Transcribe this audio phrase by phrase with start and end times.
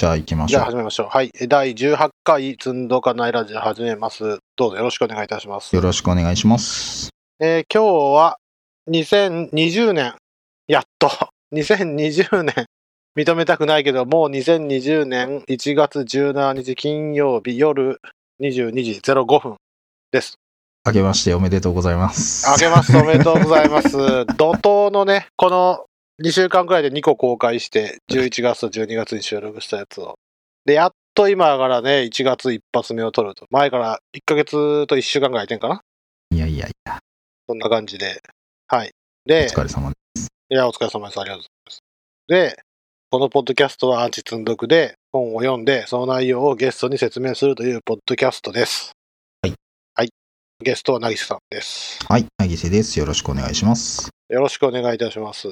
[0.00, 0.70] じゃあ行きましじゃあょう。
[0.70, 1.08] 始めましょう。
[1.10, 1.30] はい。
[1.46, 4.38] 第18回、つんどかないラジオ始めます。
[4.56, 5.76] どうぞよろしくお願いいたします。
[5.76, 7.10] よろしくお願いします。
[7.38, 8.38] えー今日は
[8.88, 10.14] 2020年、
[10.68, 11.10] やっと、
[11.52, 12.64] 2020年、
[13.14, 18.00] 認めたくないけど、もう2020年1月17日金曜日夜
[18.40, 19.56] 22時05分
[20.12, 20.38] です。
[20.86, 22.48] 明けましておめでとうございます。
[22.48, 22.96] あげます。
[22.96, 23.98] おめでとうございます。
[24.38, 25.84] 怒涛のね、この
[26.22, 30.18] 2週間くらいで2個公開して、11月と12月に収録したやつを。
[30.66, 33.46] で、やっと今からね、1月一発目を撮ると。
[33.50, 35.80] 前から1ヶ月と1週間くらい空いてんかな？
[36.32, 36.98] いやいやいや、
[37.48, 38.22] そんな感じで。
[38.68, 38.90] はい。
[39.26, 40.28] おで、疲れ様です。
[40.50, 41.20] いや、お疲れ様です。
[41.20, 41.82] ありがとうございます。
[42.28, 42.62] で、
[43.10, 48.92] このポッドキャストはアンチ積んどくで本を読んで、その内容をゲストに説明するというポッドキャストです。
[49.42, 49.54] はい。
[49.94, 50.10] はい。
[50.62, 51.98] ゲストはなぎせさんです。
[52.06, 52.98] はい、なぎせです。
[52.98, 54.10] よろしくお願いします。
[54.30, 55.48] よろしくお願いいたします。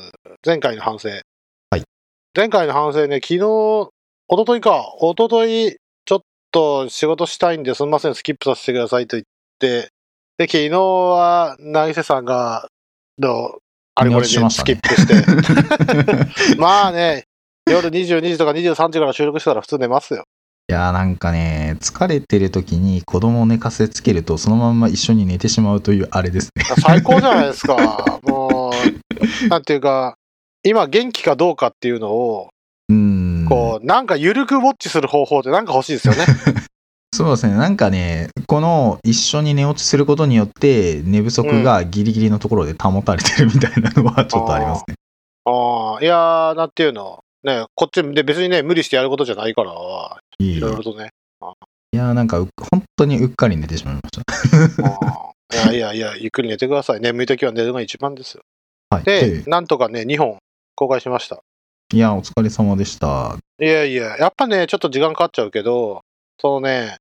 [0.46, 1.08] 前回の反省。
[1.08, 1.82] はい。
[2.32, 3.90] 前回の反省ね、昨日、一
[4.38, 6.20] 昨日か、一昨日ちょっ
[6.52, 9.24] と仕事したいんですみません、スキップさせてくださいと言っ
[9.58, 9.90] て、
[10.38, 12.68] で、昨日は、なぎせさんが、
[13.18, 13.58] どう、
[13.96, 16.54] あれこれでスキップして。
[16.56, 17.24] まあね、
[17.68, 20.22] 夜22時とか23時から収録したら普通寝ますよ。
[20.70, 26.62] いやーなんかね、疲れてる時に子供を寝かせつけると、そのまんま一緒に寝てしまうというあれですね。
[26.82, 28.20] 最高じゃないですか。
[28.22, 28.70] も
[29.44, 30.18] う、なんていうか、
[30.62, 32.50] 今元気かどうかっていうのを、
[32.90, 33.46] うーん。
[33.48, 36.26] こう、なんか緩くウォッチする方法ってなんか欲しいですよね。
[37.16, 37.54] そうですね。
[37.54, 44.96] なんかね、この一緒に寝落ちすることによって、寝不足がギリギリのところで保たれてるみたいなのはちょっとありますね。
[45.46, 47.24] ああ、いやー、なんていうの。
[47.42, 49.72] ね、こっちで別にね、無理してやることじゃないから、
[50.38, 51.10] いいいろいろとね。
[51.92, 55.34] いやーなんかう、本当にうっかり寝てしまいました。
[55.50, 57.00] いやいやいや、ゆっくり寝てください。
[57.00, 58.42] 眠い時は寝るのが一番ですよ。
[58.90, 59.04] はい。
[59.04, 60.38] で、でなんとかね、2本
[60.74, 61.40] 公開しました。
[61.92, 63.36] いや、お疲れ様でした。
[63.58, 66.02] いやいや、やっぱね、ちょっと時間かかっちゃうけど、
[66.38, 66.96] そのね、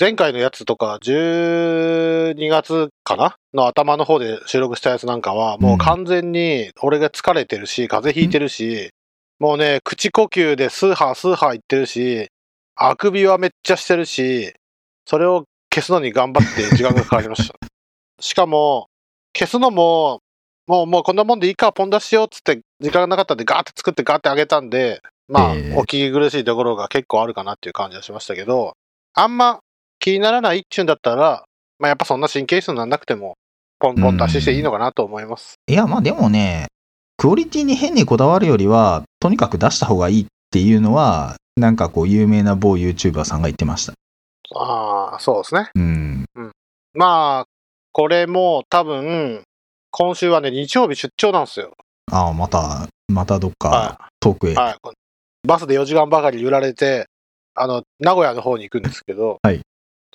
[0.00, 3.34] 前回のやつとか、12月かな？
[3.52, 8.90] の頭の方で収録したやつなんかは、もう完全に俺が疲れてるし、風邪ひいてるし、
[9.40, 12.28] もうね、口呼吸でスーハースーハー言ってるし、
[12.80, 14.54] あくびはめっちゃしてるし、
[15.04, 15.44] それを
[15.74, 17.54] 消すのに頑張って時間がかかりました。
[18.20, 18.86] しかも、
[19.36, 20.20] 消すのも、
[20.68, 28.74] もう、もうこんなもんでいいか、ポン出ししようっつって、時間がなかったんでガーって作ってガーってあげたんで、まあ、ええお聞き苦しいところが結構あるかなっていう感じはしましたけど、
[29.14, 29.58] あんま
[29.98, 31.44] 気にならないっちゅうんだったら、
[31.78, 33.34] まあやっぱそんな神経質にならなくても、
[33.80, 35.54] ポンポン出ししていいのかなと思います。
[35.66, 36.66] いや、まあでもね、
[37.16, 43.94] クオリティに変にこだわるよりは、とにかく出した方がいいっていうのは、なんかこう、有名な某 YouTuber さんが言ってました。
[44.56, 45.70] ああ、そうですね。
[45.74, 46.26] うん。
[46.94, 47.46] まあ、
[47.92, 49.42] これも多分、
[49.90, 51.74] 今週はね、日曜日出張なんですよ。
[52.10, 54.52] ああ、また、またどっかは遠くへ。
[54.52, 54.54] い。
[54.54, 54.76] はい。
[55.46, 57.06] バスで4時間ばかり揺られて、
[57.54, 59.60] あの、名古屋の方に行くんですけど、はい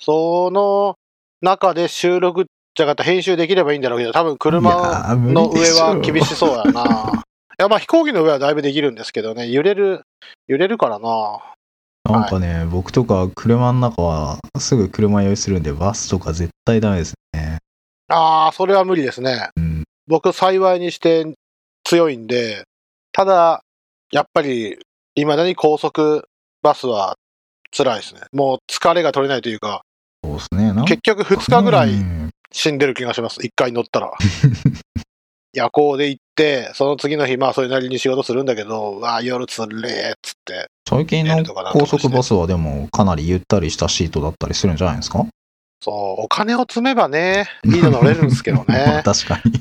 [0.00, 0.96] その
[1.40, 7.24] 中で収録じゃなかったら編集できればいいんだろうけど、多分車の上は厳しそうやな。
[7.58, 10.02] いや、まあ飛行機の上はだいぶできるんですけどね、揺れる、
[10.48, 11.40] 揺れるからな。
[12.10, 17.58] なんかね、僕とか車の中はすぐ車酔いするんで、バスとか絶対ダメですね。
[18.08, 19.48] ああ、それは無理ですね。
[19.56, 19.84] うん。
[20.06, 21.24] 僕幸いにして
[21.84, 22.64] 強いんで、
[23.12, 23.62] ただ、
[24.10, 24.78] やっぱり、
[25.14, 26.28] 未だに高速
[26.62, 27.16] バスは
[27.74, 28.22] 辛いですね。
[28.32, 29.82] もう疲れが取れないというか、
[30.24, 30.72] そうですね。
[30.86, 33.40] 結局2日ぐらいうん死んでる気がします。
[33.40, 34.12] 1回乗ったら。
[35.54, 40.66] 夜行で行って、その次の日、まあそれなりに仕事するんだけど、うわあ、夜つれーっつって。
[40.88, 45.24] 最近の高速バスはでもかなりゆったりしたシートだったりするんじゃないですか？
[45.80, 49.02] そう、お金を積めばね、いいの乗れるんですけどまあね。
[49.06, 49.60] 確かに。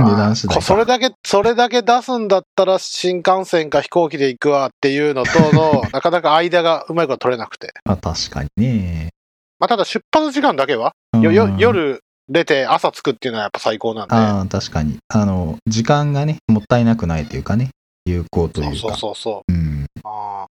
[0.00, 7.72] 値段次第それだけ、それだけ出すんだったら新幹線か飛行機で行くわっていうのとの、 なかなか間がうまいこと取れなくて。
[7.84, 9.10] まあ確かにね。
[9.58, 14.14] まあただ出発時間だけは、夜出て朝着くっていうのはやっぱ最高なんで。
[14.14, 14.98] ああ、確かに。
[15.08, 17.70] あの、時間がね、もったいなくないというかね、
[18.04, 18.76] 有効というか。
[18.76, 19.52] そうそうそうそう。
[19.52, 19.86] うん。
[20.04, 20.48] あー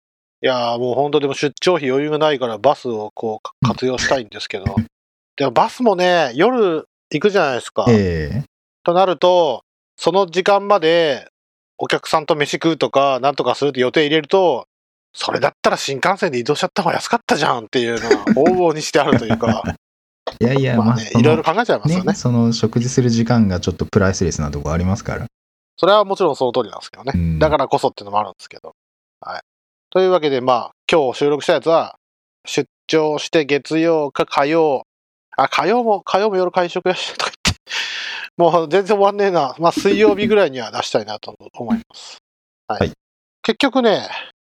[0.44, 4.76] いやーもう本当でも出張費余裕がないからバスをこうか活用したいんですけど。
[5.38, 7.86] でもバスもね、夜行くじゃないですか。
[7.88, 8.44] ええ
[8.84, 9.64] となると、
[9.96, 11.30] その時間まで
[11.78, 14.68] お客さんと飯食うとか、なんとかするって予定入れると、
[15.14, 19.64] それだったら新幹線で移動しちゃった方が安かったじゃんっていうのは 往々にしてあるというか、
[20.40, 22.14] いやいや、まあね、いろいろ考えちゃいますよねね、。
[22.14, 25.28] その食事する時間がちょっとプライスレスなとこありますから。
[25.78, 27.14] それはもちろんその通りなんですけどね。
[27.16, 28.74] うんだからこそっていうのもあるんですけど。
[29.22, 29.42] はい。
[29.90, 31.96] というわけで、まあ、今日収録したやつは、
[32.46, 34.84] 出張して月曜か火曜、
[35.38, 37.62] あ、火曜も、火曜も夜会食やし、とか言って、
[38.38, 39.56] もう全然終わんねえな。
[39.60, 42.18] まあ、水曜日ぐらいには出したいなと思います。
[42.68, 42.80] はい。
[42.80, 42.94] はい
[43.46, 44.08] 結局ね、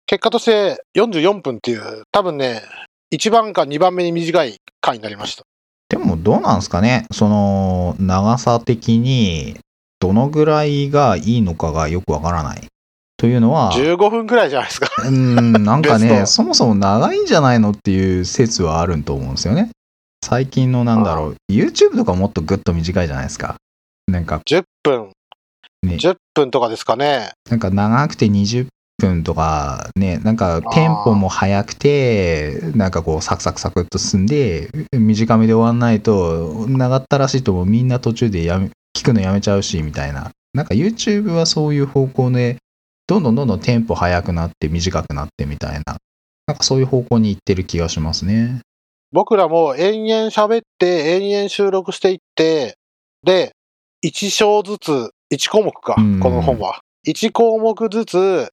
[0.06, 2.62] 結果として44分っていう、多分ね、
[3.14, 5.44] 1番か2番目に短い回になりました。
[5.90, 7.06] でもどうなんですかね？
[7.12, 9.58] その長さ的に
[10.00, 12.68] どのぐらいがいいのかがよくわからない。
[13.20, 14.90] というのは、15分くらいじゃないですか。
[15.04, 19.72] うん、なんかね、そもそも長いんじゃないのっていう説はあると思うんですよね。
[20.24, 23.56] 最近のなんだろう、YouTube とかもっとぐっと短いじゃないですか。
[24.08, 25.10] なんか、10分、
[25.82, 27.32] ね10分とかですかね。
[27.50, 28.68] なんか長くて20
[28.98, 40.32] 分とかね、なんかテンポも速くて、なんかこうサクサクサクっと進んで、短めで終わんないと、長ったらしいともうみんな途中でやめ、聞くのやめちゃうし、みたいな。
[40.54, 42.58] なんか YouTube はそういう方向で、
[43.06, 45.98] どんどんどんどんテンポ速くなって短くなってみたいな。
[46.48, 48.62] なんかそういう方向に行ってる気がしますね。
[49.12, 52.78] 僕らも延々喋って、延々収録していって、
[53.24, 53.52] で、
[54.04, 56.80] 1章ずつ、1項目か、うんこの本は。
[57.08, 58.50] 1項目ずつ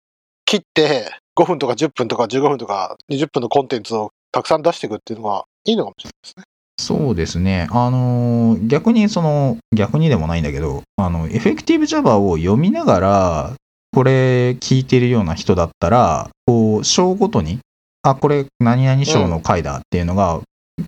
[0.54, 6.44] 切って、5分とか10分とか15分とか20分のコンテンツをたくさん出していくっていうのがいいのかもしれないですね。
[6.78, 7.68] そうですね。
[7.70, 13.52] あのー逆にその、逆にでもないんだけど、あの、エフェクティブ Java を読みながら、
[13.92, 17.58] これ聞いてるような人だったら、こう、章ごとに、
[18.02, 20.40] あ、これ何々章の回だっていうのが、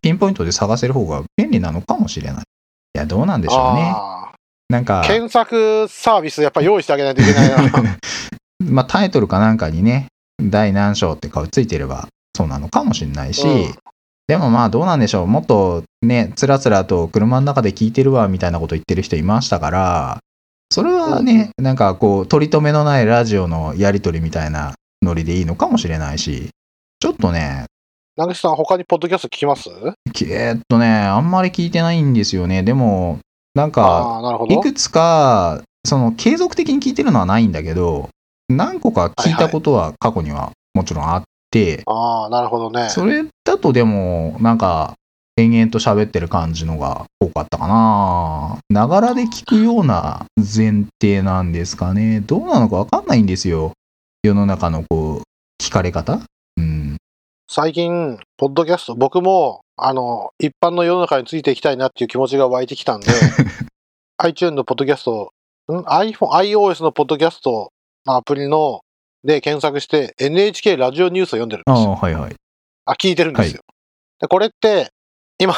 [0.02, 2.42] ピンポイントで探せる方が便利なのかもしれない。
[2.42, 2.42] い
[2.98, 3.92] や、どうなんでしょうね。
[3.94, 4.32] あ
[4.68, 7.98] なんかー、検索サービスやっぱ用意してあげないといけないな。
[8.64, 10.06] まあタイトルかなんかにね、
[10.42, 13.74] 第何章って顔ついてれば、そうなのかもしれないし、うん
[14.28, 15.28] でもまあどうなんでしょう。
[15.28, 20.18] もっとね、つらつらと車の中で聞いてるわみたいなこと言ってる人いましたから、
[20.72, 26.48] それはね、なんかこう、取り留めのないラジオのやりとりみたいなノリでいいのかもしれないし、
[26.98, 27.66] ちょっとね、
[28.16, 29.70] 名口さん、他にポッドキャスト聞きます？
[30.12, 32.64] きえーっとね、あんまり聞いてないんですよね。
[32.64, 33.20] でも、
[33.54, 34.20] なんか。
[34.48, 38.08] いくつか、その継続的に聞いてるのはないんだけど、
[38.48, 42.88] 何個か聞いたことは過去にはもちろんあって、ああ、なるほどね。
[42.90, 44.94] それだとでも、なんか、
[45.38, 48.58] 延々と喋ってる感じのが多かったかな。
[48.70, 52.20] ながらで聞くような前提なんですかね。
[52.20, 53.72] どうなのかわかんないんですよ。
[54.22, 56.20] 世の中のこう、聞かれ方
[56.56, 56.96] うん。
[57.50, 63.08] 最近、ポッドキャスト、僕も、あの、一般の世の中についていきたいなっていう気持ちが湧いてきたんで、
[64.18, 65.32] iTunes のポッドキャスト、
[65.70, 67.72] ん？iPhone、iOS のポッドキャスト
[68.06, 68.80] のアプリの、
[69.24, 71.92] で検索して NHK ラジオニュースを読んでるんあですよ。
[71.92, 72.34] あ、はいはい。
[72.84, 73.62] あ、聞いてるんですよ。
[74.20, 74.90] でこれって、
[75.38, 75.54] 今、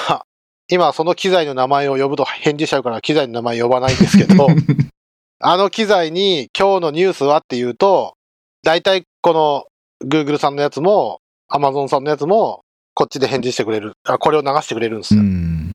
[0.71, 4.49] 今その機材の名前を呼ぶと返事しちゃうから機材の名前呼ばないんですけど、
[5.41, 8.15] あの機材に今日のニュースはっていうと、
[8.62, 9.67] 大体この
[10.06, 11.21] Google さんのやつも
[11.51, 12.62] Amazon さんのやつも
[12.94, 13.93] こっちで返事してくれる。
[14.05, 15.25] あこれを流してくれるんですうよ。
[15.25, 15.73] ん。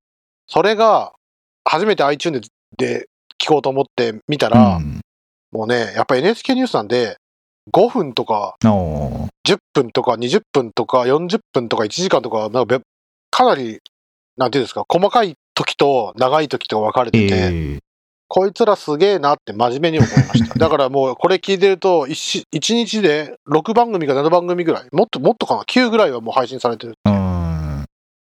[0.47, 1.13] それが
[1.65, 2.41] 初めて iTunes
[2.77, 3.07] で
[3.41, 5.02] 聞こうと思って見たうら、ん。
[5.53, 7.17] もうね、やっぱ NHK ニュースなんで
[7.71, 12.79] 5分とかおー10分とか20分とか40分とか1時間とか、なんかべ
[13.29, 13.79] かなり、
[14.35, 17.79] なんていうんですか、細かい時と長い時と分かれてて、ええ
[18.35, 20.57] こいつらすげえなって真面目に思いました。
[20.57, 26.95] だからもうこれ聞いてると1、一日で6番組か7番組ぐらい、もっともっとかな、9ぐらいはもう配信されてる。
[27.05, 27.85] うん。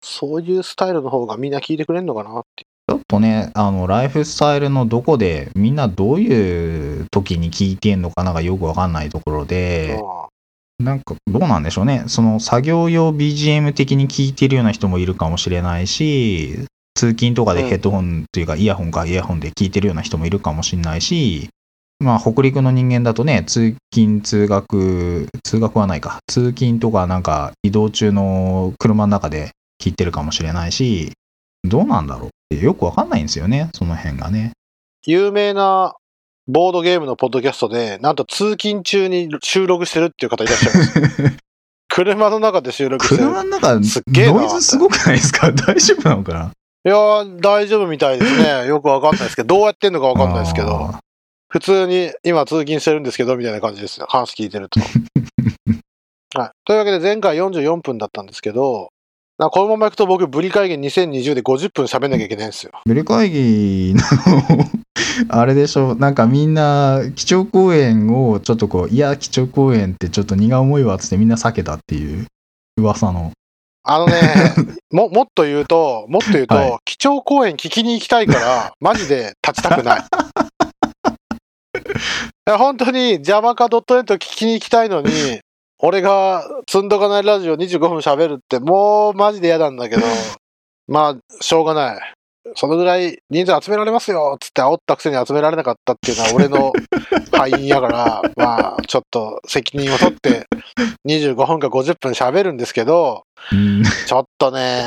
[0.01, 2.65] そういうスタイルの方がみんな聞いてくれるのかなって。
[2.89, 9.99] ちょっとね、あの、ライフスタイルのどこで、みんなどういう時に聞いてんのかながよくわかんないところで、
[10.79, 12.05] なんかどうなんでしょうね。
[12.07, 21.49] その作業用 BGM 的に聞いてるような人もいるかもしれないし、通勤とかでヘッドホンというかイヤホンかイヤホンで聞いてるような人もいるかもしれないし、
[21.99, 26.17] まあ北陸の人間だとね、通勤通学、通学はないか。
[26.25, 31.11] 通勤とかなんか移動中の車の中で聞いてるかもしれないし、
[31.63, 34.51] どうなんだろうよくわかんないんですよね、その辺がね。
[35.05, 35.95] 有名な
[36.47, 41.37] ボードゲームのポッドキャストで、なんと通勤中に収録してるっていう方いらっしゃいます。
[41.91, 43.23] 車の中で収録してる。
[43.29, 45.51] 車の中、すっげえなノイズすごくないですか？
[45.53, 46.51] 大丈夫なのかな？
[46.85, 48.65] いやー、大丈夫みたいですね。
[48.67, 50.95] よくわかんないですけど、どうやってんのかわかんないですけど、
[51.49, 54.05] 普通に今通勤してるんですけど、みたいな感じですよ。
[54.09, 54.79] 話聞いてると。
[56.39, 56.51] はい。
[56.65, 58.89] というわけで前回44分だったんですけど、
[59.39, 62.73] なこのままいくと僕、ブリ会議2020で50分喋んなきゃいけないんですよ。
[62.85, 64.03] ブリ会議の？
[65.29, 65.95] あれでしょ？
[65.95, 72.27] なんかみんな基調講演をちょっとこういや基調講演ってちょっと荷が重いわっつってみんな避けたっていう
[72.77, 73.31] 噂の
[73.83, 74.13] あのね、
[74.91, 80.03] も、もっと言うと、もっと言うと、はい基調講演聞きに行きたいから、マジで立ちたくない。
[82.57, 85.39] 本当に Java か .net 聞きに行きたいのに、
[85.79, 90.01] 俺が積んどかないラジオ25分喋るってもうマジで嫌なんだけど、
[90.87, 92.13] まあ、しょうがない。
[92.55, 96.73] そのぐらい人数集められますよっつって煽ったくせに集められなかったっていうのは俺の
[97.31, 100.47] 敗因やから、まあ、ちょっと責任を取って
[101.05, 104.83] 25分か50分喋るんですけど、うんちょっとね、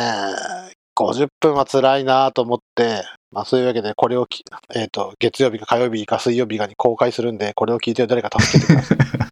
[0.97, 4.45] 50分は辛いなと思って、まあそういうわけでこれをき、
[4.75, 8.99] えっ、と、月曜日か火曜日か水曜日かに公開するんで、これを聞いてる誰か助けてください。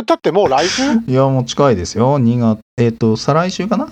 [0.00, 0.82] って言ったってもう来週？
[1.06, 2.18] いや、もう近いですよ。
[2.18, 3.90] 2月、えっ、と、再来週かな？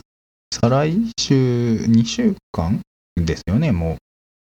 [0.52, 2.80] 再来週、2週間
[3.16, 3.98] ですよね、も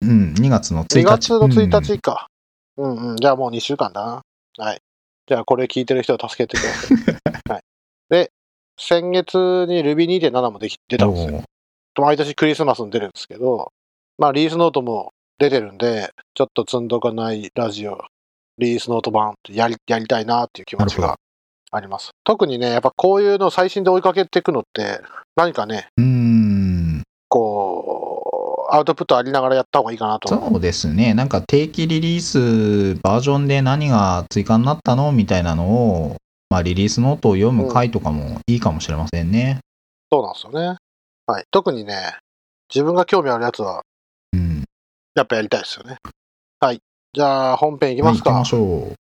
[0.01, 0.07] う。
[0.07, 0.99] うん、2月の1日。
[0.99, 2.27] 2月の1うん日か。
[2.77, 3.15] うんうん。
[3.17, 4.21] じゃあもう2週間だな。
[4.63, 4.81] はい。
[5.27, 7.51] じゃあこれ聞いてる人を助けてください。
[7.51, 7.61] はい。
[8.09, 8.31] で、
[8.79, 9.35] 先月
[9.67, 11.43] に Ruby2.7 もでき出たんですよ。
[11.99, 13.71] 毎年クリスマスに出るんですけど、
[14.19, 18.03] まあリリースノートも出てるんで、ちょっと積んどかないラジオ、
[18.59, 21.17] リリースノート版ってやりやりたいなっていう気持ちが
[21.77, 22.11] あります。
[22.23, 25.01] 特にね、やっぱこういうのを最新で追いかけていくのって、
[25.35, 30.27] 何かね、うーん、こう、アウトプットありながらやった方がいいかなと。
[30.27, 31.13] そうですね。
[31.13, 36.17] なんか定期リリースバージョンで何が追加になったのみたいなのを、
[36.49, 39.59] まあリリースノートを読む回とかもいいかもしれませんね。
[40.11, 40.77] そうなんですよね。
[41.25, 41.43] はい。
[41.51, 42.17] 特にね、
[42.73, 43.83] 自分が興味あるやつは、
[44.33, 44.63] うん。
[45.15, 45.97] やっぱやりたいですよね。
[46.59, 46.79] はい。
[47.13, 48.31] じゃあ、本編いきはい、ますか。
[48.31, 48.57] 行きましょ
[48.91, 48.93] う。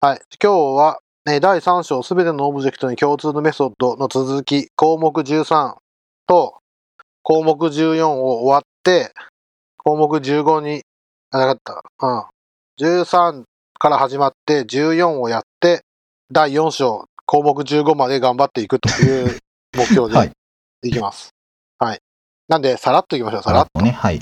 [0.00, 0.20] はい。
[0.42, 5.74] 今日は、ね、第3章すべてのオブジェクトに共通のメソッドの続き、項目13
[6.26, 6.58] と
[7.22, 9.12] 項目14を終わって、
[9.76, 10.82] 項目15に、
[11.30, 11.82] あ、なかった。
[12.06, 12.24] うん。
[12.84, 13.44] 13
[13.78, 15.82] から始まって14をやって、
[16.32, 19.38] 第4章、項目15まで頑張っていくという
[19.76, 20.32] 目標 はい
[20.82, 21.30] でいきます。
[21.78, 22.00] はい。
[22.48, 23.42] なんで、さらっといきましょう。
[23.44, 23.80] さらっと。
[23.80, 23.92] ね。
[23.92, 24.20] はい。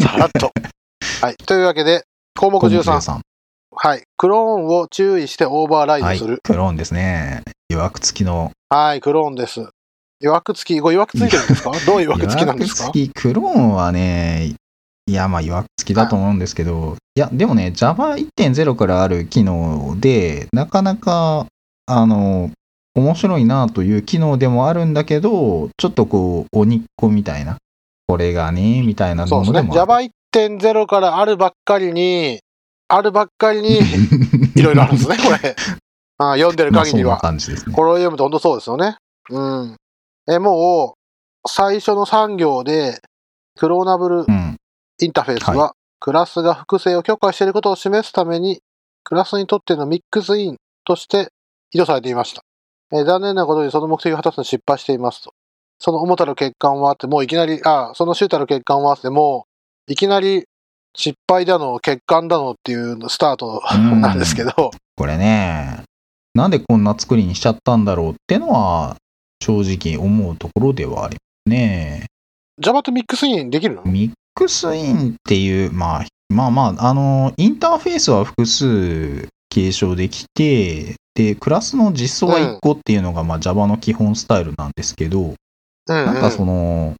[0.00, 0.50] さらっと。
[1.20, 1.36] はい。
[1.36, 2.04] というわけで、
[2.38, 3.20] 項目項目13。
[3.76, 4.02] 13はい。
[4.16, 6.40] クローンを注意してオーバーライドはいする。。
[6.42, 7.42] クローンですね。
[7.68, 8.50] 予約付きの。
[8.70, 9.68] はい、クローンです。
[10.20, 11.72] 予約付き、ご予約付いてるんですか？
[11.86, 12.92] どういう予約付きなんですか？
[13.14, 14.54] クローンはね、
[15.06, 21.46] いや、まあ予約付きだと思うんですけど、いや、でもね、Java1.0 からある機能で、なかなか、
[21.84, 22.50] あの、
[22.94, 27.58] 面白いなという機能でもあるんだけど、ちょっとこう、鬼っ子みたいな、
[28.08, 29.62] これがね、みたいなそうですね。
[29.62, 30.10] ものでもある。
[30.32, 32.40] Java1.0 からあるばっかりに、
[32.88, 33.78] あるばっかりに、
[34.54, 35.56] いろいろあるんですね、これ。
[36.18, 37.18] あ読んでる限りは。
[37.18, 37.74] 感じですね。
[37.74, 38.96] これを読むと本当そうですよね。
[39.30, 39.76] うん。
[40.28, 40.94] え、も
[41.44, 43.00] う、最初の産業で、
[43.58, 44.56] クローナブルうん。
[44.98, 48.60] インターフェースは、クラスが複製を許可していることを示すために、
[49.04, 51.28] クラスにとってのミックスインとして
[51.72, 52.42] 移動されていました。
[52.92, 55.32] えー残念なことにその目的を果たすのに失敗していますと。
[55.78, 59.46] その主たる欠陥はあって、もういきなり、あ、その主たる欠陥はあって、も
[59.88, 60.46] う、いきなり
[60.96, 65.82] 失敗だの、欠陥だのっていうスタートうんなんですけど、これね、
[66.34, 68.96] なんでこんな作りにしちゃったんだろうってのは、
[69.42, 72.06] 正直思うところではありますね。
[72.58, 73.82] Java とミックスインできるの？
[73.84, 85.36] ミックスインっていう、まあ、まあまあ、あの、インターフェースは複数継承できて、で、クラスの実装は1個っていうのが、まあ Java の基本スタイルなんですけど、うん、うん。
[85.86, 86.94] なんかその、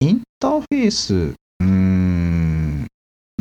[0.00, 2.19] インターフェース、うーん、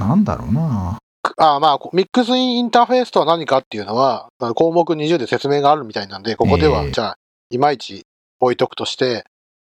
[0.10, 0.98] なんだろうな。
[1.38, 7.18] あまあ、ミックスインインターフェースとは何かっていうのは、項目20で説明があるみたいなんで、ここでは、ええじゃあ、
[7.52, 8.06] いまいち
[8.40, 9.26] 置いとくとして、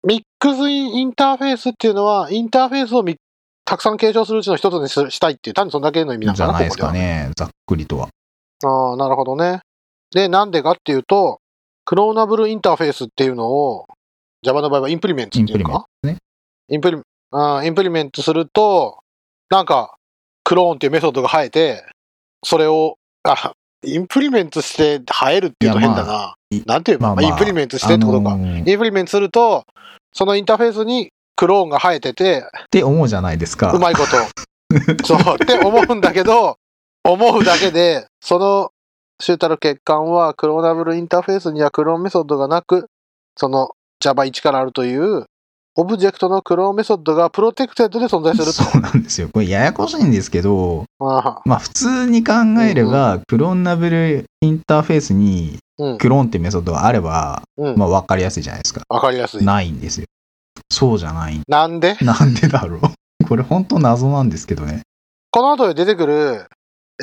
[0.06, 3.16] ミックスインインターフェースっていうのは、インターフェースをみ
[3.64, 7.30] たくさん継承するうちの一つにすしたいっていう、単にそんだけの意味なのかな、じゃないですかこね。
[7.36, 8.08] ざっくりとは。
[8.64, 9.60] ああ、なるほどね。
[10.10, 11.40] で、なんでかっていうと、
[11.84, 13.86] Cloneable インターフェースっていうのを、
[14.42, 16.16] Java の場合は implement インプリメンっていうのかね。
[16.68, 16.98] インプリ
[17.32, 18.98] あー implement すると、
[19.50, 19.95] なんか、
[20.46, 21.84] クローンっていうメソッドが生えて、
[22.44, 23.52] それを、あ、
[23.84, 26.34] implement して生えるっていうと変だな。
[26.50, 28.30] いなんていうの、まあまあ implement してってことか。
[28.30, 29.64] あのーっインプリメントすると、
[30.12, 33.72] そのインターフェースにクローンが生えてて、て思うじゃないですか。
[33.72, 34.16] うまいこと。
[35.04, 36.58] そう、って思うんだけど、
[37.02, 38.70] 思うだけで、その、
[39.20, 42.86] 主たる欠陥は、 Cloneable インターフェースにはクローンメソッドがなく、
[43.36, 45.26] その Java1 からあるという、
[45.76, 48.52] Object のクローンメソッドが protected で存在すると。
[48.52, 49.28] そうなんですよ。
[49.32, 55.58] これややこしいんですけど、あまあ普通に考えれば、 Cloneable インターフェースに。
[55.98, 57.76] クローンってメソッドがあれば、うん。
[57.76, 58.80] まあ分かりやすいじゃないですか。
[58.88, 59.44] わかりやすい。
[59.44, 60.06] ないんですよ。
[60.70, 61.38] そうじゃない。
[61.46, 61.96] なんで？
[62.00, 62.80] なんでだろう。
[63.28, 64.80] これ本当謎なんですけどね。
[65.30, 66.46] この後で出てくる、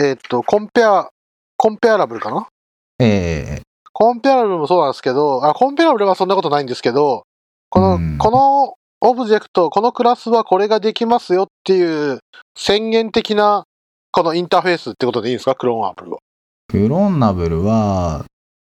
[0.01, 1.07] えーっと、コンペア、
[1.55, 2.47] コンペアラブルかな？
[2.99, 3.61] え
[3.91, 7.25] コンペアラブルもそうなんですけど、あ、コンペアラブルはそんなことないんですけど、
[7.73, 12.19] この、うんこのオブジェクト、このクラスはこれができますよっていう
[12.55, 13.63] 宣言的な、
[14.11, 15.55] このインターフェースってことでいいんですか？
[15.55, 16.19] クローンアプルは。
[16.69, 18.25] ー、クローナブルは、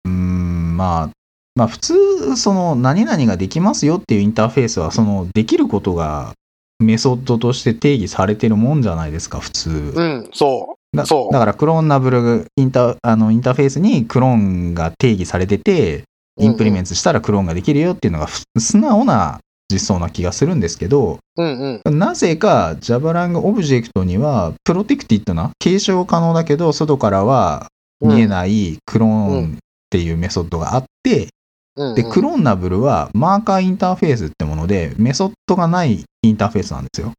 [0.05, 1.11] うーん、まあ、
[1.57, 6.35] まあ普通、その何々ができますよっていうインターフェースは、そのできることが
[6.79, 9.71] メソッドとして定義されてるもんじゃないですか、普通。
[9.71, 10.97] うん、そう。
[10.97, 16.03] だそうだから Cloneable インタあのインターフェースにクローンが定義されてて、
[16.41, 21.99] implement したらクローンができるよっていうのがふ素直な実装な気がするんですけど、うんうん。
[21.99, 27.69] なぜか Java ラングオブジェクトにはプロテクティッドな継承可能だけど外からは
[28.01, 29.59] 見えないクローンっ
[29.91, 31.29] ていうメソッドがあって、
[31.77, 37.13] うんうん、で Cloneable はマーカーインターフェースってものでメソッドがないインターフェースなんですよ。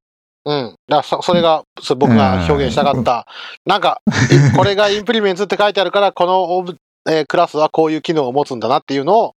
[0.43, 0.75] うん。
[0.87, 1.63] だそそれが、
[1.97, 3.27] 僕が表現したかった。
[3.65, 4.01] なんか、
[4.53, 6.77] いこれがインプリメントって書いてあるから、このオブ、
[7.10, 9.34] えークラスはこういう機能を持つんだなっていうのを、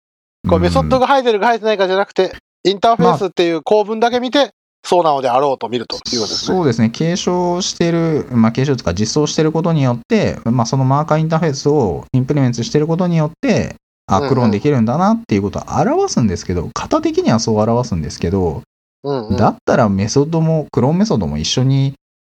[0.48, 2.32] こうメソッドが入ってるか入ってないかじゃなくて、
[2.64, 4.52] インターフェースっていう構文だけ見て、
[4.84, 6.56] そうなのであろうと見るということですね。
[6.56, 18.62] そうですね、継承してる、まあ、継承とか実装してることによって、まあ、そのマーカーインターフェースをインプリメントしてることによって、あ、クローンできるんだなっていうことを表すんですけど、型的にはそう表すんですけど、
[19.02, 21.94] うんうん、だったらメソッドも、クローンメソッドも一緒に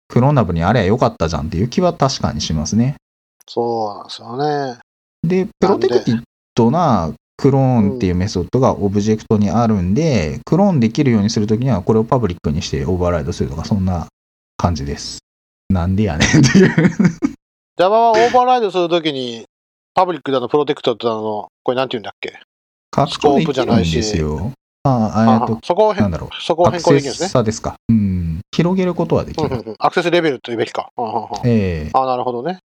[0.08, 2.96] Cloneable にあればよかったじゃんっていう気は確かにしますね。
[3.46, 4.36] そうなんですよ
[4.72, 4.78] ね。
[5.22, 14.06] で、 protected なクローンっていうメソッドが Object にあるんで、クローンできるようにするときにはこれを public にしてオーバーライドするとか、そんな
[14.56, 15.18] 感じです。
[15.68, 16.74] なんでやねんっていう。
[17.76, 19.44] Java はオーバーライドするときに、
[19.94, 22.40] public だの、 protect だの、これなんて言うんだっけ？
[22.90, 24.52] 格好できるんですよ。
[24.84, 26.42] ああ、えっあと、そこを変なんだろう。
[26.42, 27.28] そこを変更できるんですね。
[27.28, 27.74] ス差ですか？
[27.88, 28.40] うん。
[28.50, 29.48] 広げることはできる。
[29.48, 30.88] うんうんうんアクセスレベルというべきか。
[30.96, 32.58] うんうんうんええあ、なるほどね。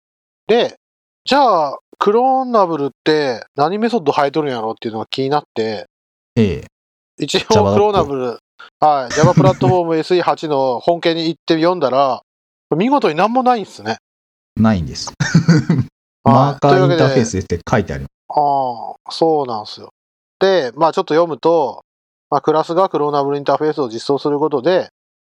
[0.48, 0.78] で、
[1.26, 5.86] じゃあ、クローナブルって何メソッド入っとるんやろっていうのが気になって、
[6.36, 6.66] ええ
[7.18, 8.40] 一応クローナブル、
[8.82, 12.22] はい、Java プラットフォーム SE8 の本家に行って読んだら、
[12.76, 14.00] 見事に何もないんですね。
[14.58, 15.14] ないんです。
[16.26, 18.08] マーカーインターフェースって書いてある。
[18.28, 19.92] ああ、そうなんですよ。
[20.42, 21.86] で、まあちょっと読むと、
[22.30, 24.90] まあ、クラスが Cloneable インターフェースを実装することで、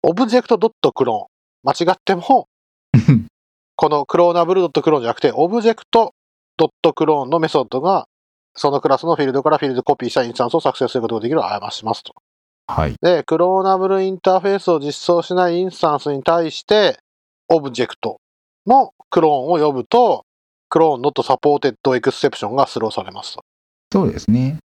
[0.04, 1.86] Object.clone。
[1.86, 2.50] 間違っても、
[3.78, 8.08] この Cloneable.clone じゃなくて、 Object.clone のメソッドが、
[8.56, 12.14] そのクラスのフィールドからフィールドコピーしたインスタンスを作成することができるを表しますと。
[12.68, 12.96] はい。
[13.02, 17.00] で、 Cloneable インターフェースを実装しないインスタンスに対して、
[17.50, 18.20] Object
[18.66, 20.26] のクローンを呼ぶと、
[20.70, 23.44] clone not supported exception がスローされますと。
[23.94, 24.60] そうですね。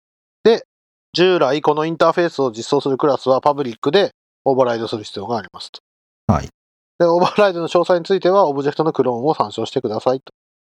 [1.14, 4.12] 従来このインターフェースを実装するクラスは public で
[4.45, 5.81] オーバーライドする必要がありますと。
[6.27, 6.49] はい。
[6.99, 10.33] で、オーバーライドの詳細については、 Object のクローンを参照してくださいと。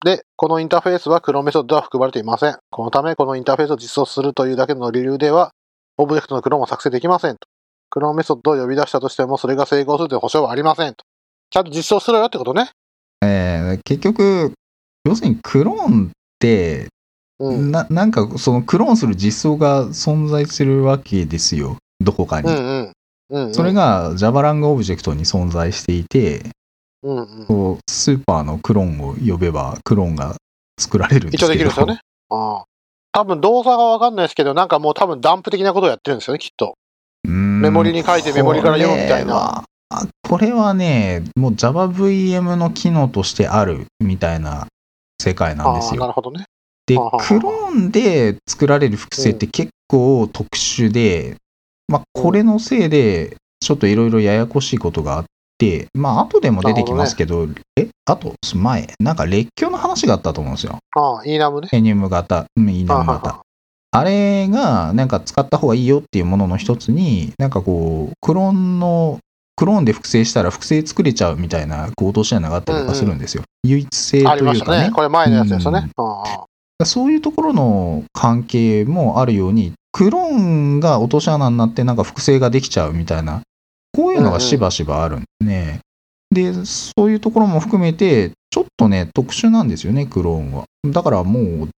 [0.03, 2.57] で、このインターフェースはクローンメソッドは含まれていません。
[2.69, 5.51] このため、このインターフェースを実装するというだけの理由では、
[5.97, 7.47] オブジェクトのクローンを作成できませんと。
[7.89, 11.05] クローンメソッドを呼び出したとしても、それが成功するという保証はありませんと。
[11.51, 12.71] ちゃんと実装するよってことね。
[13.23, 14.53] えー結局、
[15.05, 16.89] 要するにクローンって、
[17.39, 17.71] うん。
[17.71, 21.77] ななんかそのクローンする実装が存在するわけですよ。
[21.99, 22.49] どこかに。
[22.49, 22.91] うんうん。
[23.29, 23.53] うん、うん。
[23.53, 26.43] それ、が Java ラングオブジェクトに存在していて、
[27.03, 27.45] うんうん。
[27.45, 30.35] こうスーパーのクローンを呼べばクローンが
[30.79, 31.45] 作られるんですけど。
[31.45, 31.99] 一応できるんですよね。
[32.29, 32.63] ああ。
[33.11, 36.73] 多分動作がわかんないですけど、なんかもう多分ダンプ的なことをやってるんですよね、きっと。
[37.23, 39.63] メモリに書いてメモリから読むみたいなこれは。
[39.89, 44.67] あこれはね、もう JavaVM の機能としてあるみたいな
[45.21, 46.07] 世界なんですああ、なよ。
[46.07, 46.45] るほどね。
[46.85, 51.37] でクローンで作られる複製って結構特殊で、
[51.87, 55.25] まあ、これのせいで、ちょっといろいろややこしいことがあっ
[55.63, 57.47] て、まあ、後でも出てきますけど、
[57.77, 60.77] え、あと、前、なんか列挙の話があったと思うんですよ。
[60.95, 61.69] ああ、イーナムね。
[61.71, 63.11] エニウム型、うん、イーナム型。
[63.11, 63.41] はあはあ
[63.95, 69.19] あれが、なんか使った方がいいよっていうものの一つに、なんかこう、クローンの、
[69.55, 73.43] クローンで複製したら複製作れちゃうみたいな、こう落とし穴があったりとかするんですよ。
[73.63, 74.91] 唯一性ありというかねましたね。。
[74.95, 75.89] これ前のやつですよね。
[75.95, 83.41] うんああそういうところの関係もあるように、クローンが落とし穴になってなんか複製ができちゃうみたいな、
[83.95, 85.79] こういうのがしばしばあるんですね。
[86.31, 90.65] で、そういうところも含めて、ちょっとね、特殊なんですよね、クローンは。
[90.85, 91.69] だからもう、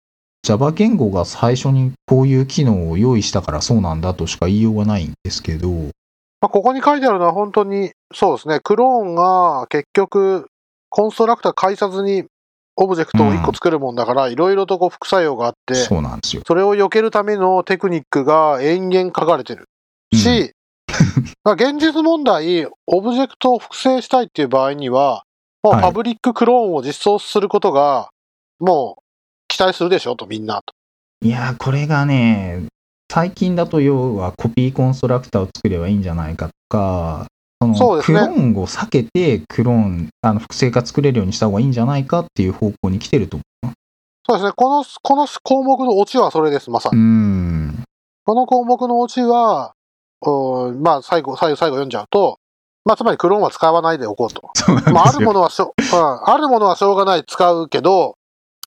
[0.44, 8.60] Java 言語が最初にこういう機能を用意したからそうなんだとしか言いようがないんですけど、まあ、ここに書いてあるのは本当に、そうですね。
[8.60, 10.48] クローンが結局、
[10.90, 12.26] コンストラクター介さずに
[12.76, 16.44] オブジェクトを1個作るもんだから、いろいろとこう副作用があって、そうなんですよ。
[16.46, 19.66] それを避けるためのテクニックが延々書かれてる。
[20.14, 20.52] し、まあ
[21.46, 25.24] 現実問題、オブジェクトを複製したいっていう場合には、
[25.64, 28.10] もうはいパブリッククローンを実装することが、
[28.60, 29.04] もう
[29.48, 30.74] 期待するでしょと、みんなと。
[31.22, 32.66] いやー、これがね、
[33.12, 37.28] 最近だと要はコピーコンストラクターを作ればいいんじゃないかとか、
[37.62, 43.44] そのそうですねクローンを避けてクローン、あの複製が作れるようにした方がいいんじゃないかっていう方向に来てると思
[44.28, 44.54] そうですね。
[44.56, 46.96] この、この項目のオチはそれです、まさう。
[46.96, 47.74] に。
[48.26, 49.75] この項目のオチは、
[50.26, 52.40] うんまあ、最後、最後、最後読んじゃうと、
[52.86, 54.52] まあ、つまりクローンは使わないでおこうと。
[54.92, 58.18] まあ、あるものはしょ、うん、あるものはしょうがない、使うけど、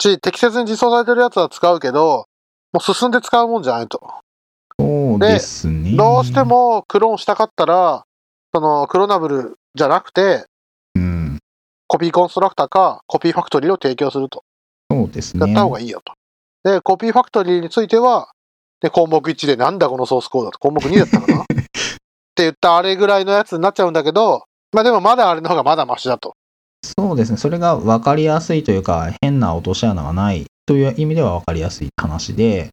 [0.00, 2.26] し、適切に実装されてるやつは使うけど、
[2.72, 4.02] もう進んで使うもんじゃないと。
[4.78, 5.96] そうですね。
[5.96, 8.04] どうしてもクローンしたかったら、
[8.54, 10.44] そのクロナブルじゃなくて、
[10.94, 11.38] うん、
[11.86, 14.44] コピーコンストラクターかコピーファクトリーを提供すると。
[14.90, 15.46] そうですね。
[15.46, 16.12] やった方がいいよと。
[16.70, 18.30] で、コピーファクトリーについては、
[18.80, 20.58] で、項目1でなんだこのソースコードだと。
[20.58, 21.42] 項目2だったかな？
[21.42, 26.34] って言ったあれぐらいのやつになっちゃうんだけど、まあでもまだあれの方がまだマシだと。
[26.82, 27.38] そうですね。
[27.38, 32.68] それが分かりやすいというか、変な落とし穴がないという意味では分かりやすい話で、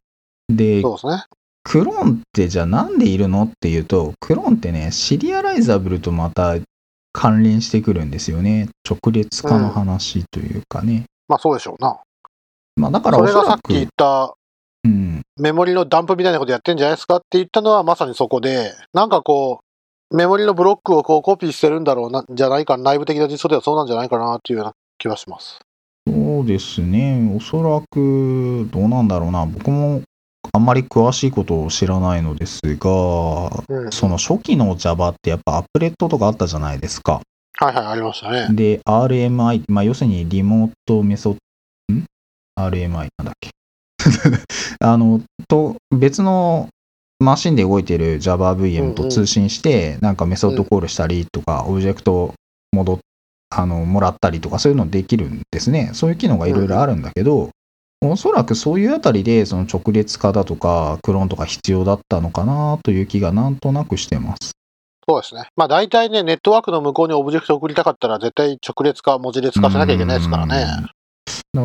[0.48, 1.24] で、そうですね。
[1.64, 6.54] クローンってじゃあなんでいるのっていうと、クローンってね、シリアライザブルとまた
[7.12, 8.68] 関連してくるんですよね。
[8.88, 10.94] 直列化の話というかね。
[10.94, 11.98] うん、まあそうでしょうな。
[12.76, 14.34] まあだからそれがさっき言った、
[14.86, 19.60] うん、メモリのダンプみたいなことやってんじゃないですかって言ったのはまさにそこで、なんかこ
[20.10, 25.58] う、メモリのブロックをこうコピーしてるんだろうな、じゃないか、内部的な実装ではそうなんじゃないかなっていうような気はします。
[26.08, 27.32] そうですね。
[27.36, 29.44] おそらく、どうなんだろうな。
[29.44, 30.02] 僕も
[30.52, 37.20] あんまり詳しいことを知らないのですが、うん、その初期の Java ってやっぱアップレットとかあったじゃないですか。
[37.58, 38.48] はいはい、ありましたね。
[38.52, 41.36] で、RMI、まあ要するにリモートメソッ
[41.88, 42.04] ド、ん
[42.58, 43.50] ?RMI なんだっけ？
[44.80, 46.68] あの、と、別の
[47.18, 52.34] マシンで動いてる JavaVM と通信して、うんうん、なんかメソッドコールしたりとか、うん、オブジェクト
[52.72, 52.98] 戻っ
[53.48, 55.90] あの、もらったりとか、そういうのできるんですね。
[55.94, 57.50] そういう機能がいろいろあるんだけど、
[58.02, 64.52] うん、おそらくそういうあたりで、その直列化だとか、クローンとか必要だったのかなという気がなんとなくしてます。
[65.08, 65.48] そうですね。
[65.54, 70.66] まあ大体ね、ネットワークの向こうにオブジェクト送りたかったら、絶対直列化、文字列化しなきゃいけないですからね。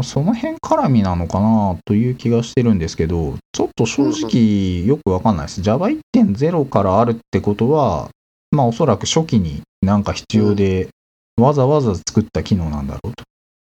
[0.04, 5.62] その辺絡みなのかなという気がしてるんですけど、ちょっと正直よくわかんないです。
[5.62, 8.10] Java 1.0からあるってことは、
[8.51, 10.89] まあおそらく初期になんか必要で、
[11.38, 13.23] わざわざ作った機能なんだろうと。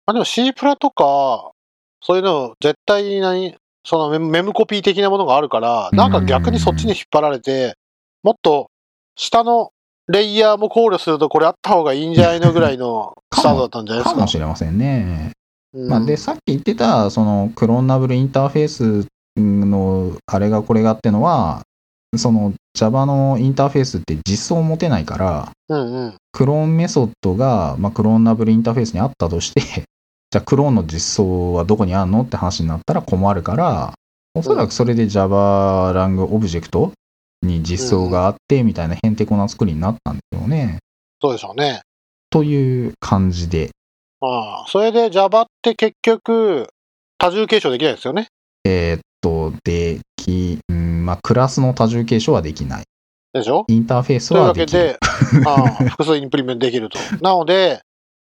[0.07, 1.53] まあでも C プラとか、
[2.03, 7.75] そういうの絶対に何、そのメムコピー的なものがあるから、なんか逆にそっちに引っ張られて、
[8.23, 8.69] もっと
[9.17, 9.71] 下の
[10.07, 14.17] レイヤーも考慮するとこれあった方がいいんじゃないのぐらいのスタートだったんじゃないですか？
[14.17, 15.33] かもしれませんね。
[15.75, 21.63] まあ、で、さっき言ってた、そのクローナブルインターフェースのあれがこれがってのは、
[22.17, 29.61] その Java のインターフェースって実装を持てないから、うんうん、クローンメソッドが、まあ、クローナブルインターフェースにあったとして、
[30.31, 33.95] じゃあクローンの実装はどこにあるのって話になったら困るから、
[34.35, 36.93] おそらくそれで Java ラングオブジェクト
[37.43, 40.79] に実装があってみたいなへんてこな作りになったんですよね。
[41.21, 41.83] そうでしょうね。
[42.31, 43.71] という感じで。
[44.27, 46.69] ああ、それで Java って結局、
[47.19, 48.29] 多重継承できないですよね？
[48.65, 52.85] えー、っと、でき、うん、まあ、クラスの多重継承はできない。
[53.33, 53.65] でしょ？
[53.69, 54.73] インターフェースはできる。
[54.73, 56.99] というわけで、あ複数インプリメントできると。
[57.21, 57.81] なので、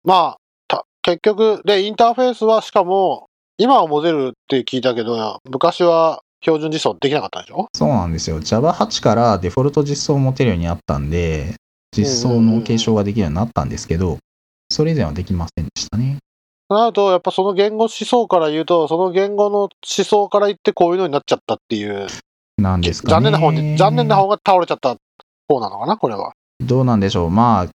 [0.03, 0.37] ま
[0.69, 7.67] あ、結局、で、インターフェースはしかも、今はモデルって聞いたけど、昔は標準実装できなかったんでしょ？
[7.73, 8.39] そうなんですよ。
[8.39, 11.55] Java8 からデフォルト実装を持てるようになったんで、
[11.95, 14.17] 実装の継承ができるようになったんですけど、
[14.69, 16.17] それ以前はできませんでしたね。
[16.69, 22.07] なると、やっぱその言語思想から言うと、その言語の思想から言ってこういうのになっちゃったっていう。
[22.57, 23.13] なんですかね。
[23.13, 24.97] 残念な方に、残念な方が倒れちゃった
[25.47, 26.33] 方なのかな、これは。
[26.59, 27.29] どうなんでしょう。
[27.29, 27.67] まあ、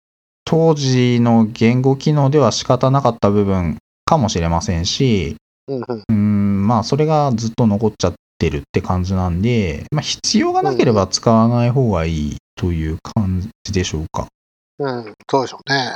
[0.45, 5.37] 当時の言語機能では仕方なかった部分かもしれませんし、
[5.69, 14.27] うん、うん、まあ、それがずっと残っちゃってるって感じなんで、まあ、必要がなければ使わない方がいいという感じでしょうか。
[14.79, 15.95] うん、そうでしょうね。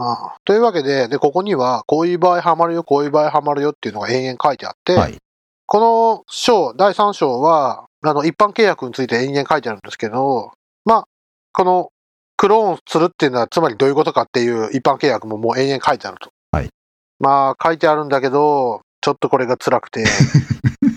[0.00, 5.18] ああというわけで、で、ここには、こういう場合ハマるよ、こういう場合ハマるよっていうのが延々書いてあって、はい、
[5.66, 10.52] この章、第3章は、あの、一般契約について延々書いてあるんですけど、
[10.84, 11.04] まあ、
[11.52, 11.90] この、
[12.36, 16.30] クローンするっていうのは、つまりどういうことかっていう一般契約ももう延々書いてあると。
[16.50, 16.70] はい。
[17.18, 20.04] まあ、書いてあるんだけど、ちょっとこれが辛くて、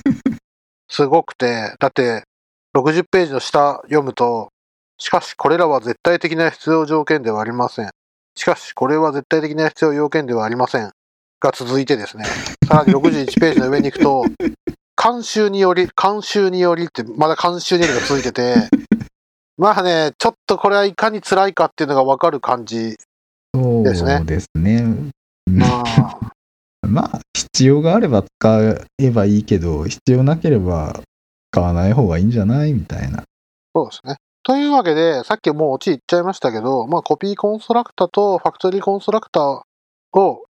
[0.90, 2.24] すごくて、だって、
[2.76, 4.50] 60ページの下読むと、
[4.98, 7.92] しかしこれらは絶対的な必要条件ではありません。
[8.36, 10.92] しかし、これは絶対的な必要要件ではありません。
[11.44, 12.24] が続いてですね、
[12.68, 14.26] さらに61ページの上に行くと、
[15.02, 18.70] 監修により、監修によりって、まだ監修によりが続いてて、
[19.58, 22.98] まあね、ちょっとこれはいかに辛いかっていうのがわかる感じ
[23.54, 24.18] ですね。
[24.18, 25.12] そうですね。
[25.46, 26.32] まあ、
[26.88, 28.60] まあ、必要があれば使
[29.00, 31.02] えばいいけど、必要なければ
[31.52, 33.24] 使わない方がいいんじゃないみたいな。
[33.76, 34.16] そうですね。
[34.44, 39.62] というわけで、さっきもうオチ言っちゃいましたけど、まあ、コピーコンストラクタとファクトリーコンストラクター
[40.20, 40.46] を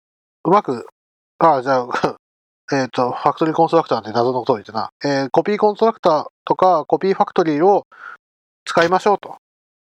[0.45, 0.87] うまく、
[1.37, 2.17] ああ、じゃあ、
[2.73, 7.83] えっ、と、ファクトリーコンストラクターって謎の通りってな、えー、コピーコンストラクターとかコピーファクトリーを
[8.65, 9.35] 使いましょうと。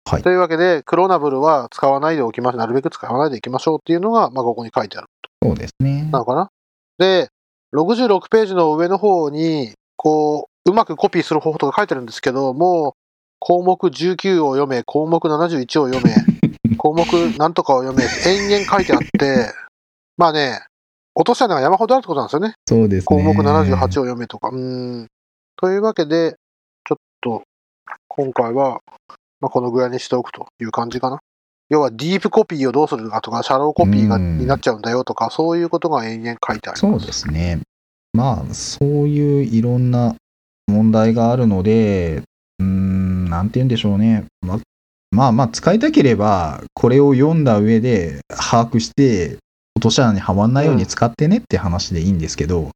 [0.09, 2.59] はいというわけで、クローナブルは使わないでおきましょう。
[2.59, 5.07] なるべく使わないでいきましょうっていうのが、まあ、ここに書いてある。
[5.41, 6.09] そうですね。
[6.11, 6.49] なのかな？
[6.97, 7.29] で、
[7.73, 12.93] 66ページの上の方に、こう、うまくコピーする方法とか書いてるんですけど、もう、
[13.41, 16.13] 項目19を読め、項目71を読め、
[16.77, 17.05] 項目
[17.39, 19.51] なんとかを読め、延々書いてあって、
[20.15, 20.59] まあね、
[21.15, 22.53] 落としたのが山ほどあるってことなんですよね。
[22.67, 23.05] そうですね。
[23.05, 24.49] 項目78を読めとか。
[24.49, 25.07] うーん。
[25.55, 26.35] というわけで、
[26.87, 27.41] ちょっと、
[28.07, 28.79] 今回は、
[29.39, 31.19] まあ、このぐらいにしておくという感じかな。
[31.69, 36.79] 要は、ディープコピーをどうするかとか、シャローコピーがうんになっちゃうんだよとか、そういうことが延々書いてあります。
[36.81, 37.61] そうですね。
[38.13, 40.15] まあ、そういういろんな
[40.67, 42.21] 問題があるので、
[42.59, 42.90] うーん、
[43.31, 44.25] なんて言うんでしょうね。
[44.41, 44.59] ま
[45.11, 49.37] まあまあ、使いたければ、これを読んだ上で把握して、
[49.75, 52.69] 落とし穴にはまんないように使ってねって話でいいんですけど、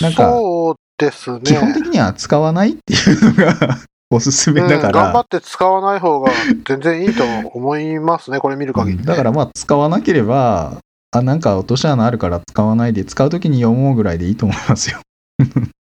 [0.00, 1.40] なんかそうですね。
[1.44, 3.78] 基本的には使わないっていうのが
[4.10, 6.32] おすすめだかうん、頑張ら、って使わない方が
[6.64, 9.04] 全然いいと思いますね、これ見る限り、ね。
[9.04, 10.78] だからまあ、使わなければ、
[11.12, 15.00] あ、なんか落とし穴あるから使わないで、使うときに読もうぐらいでいいと思いますよ。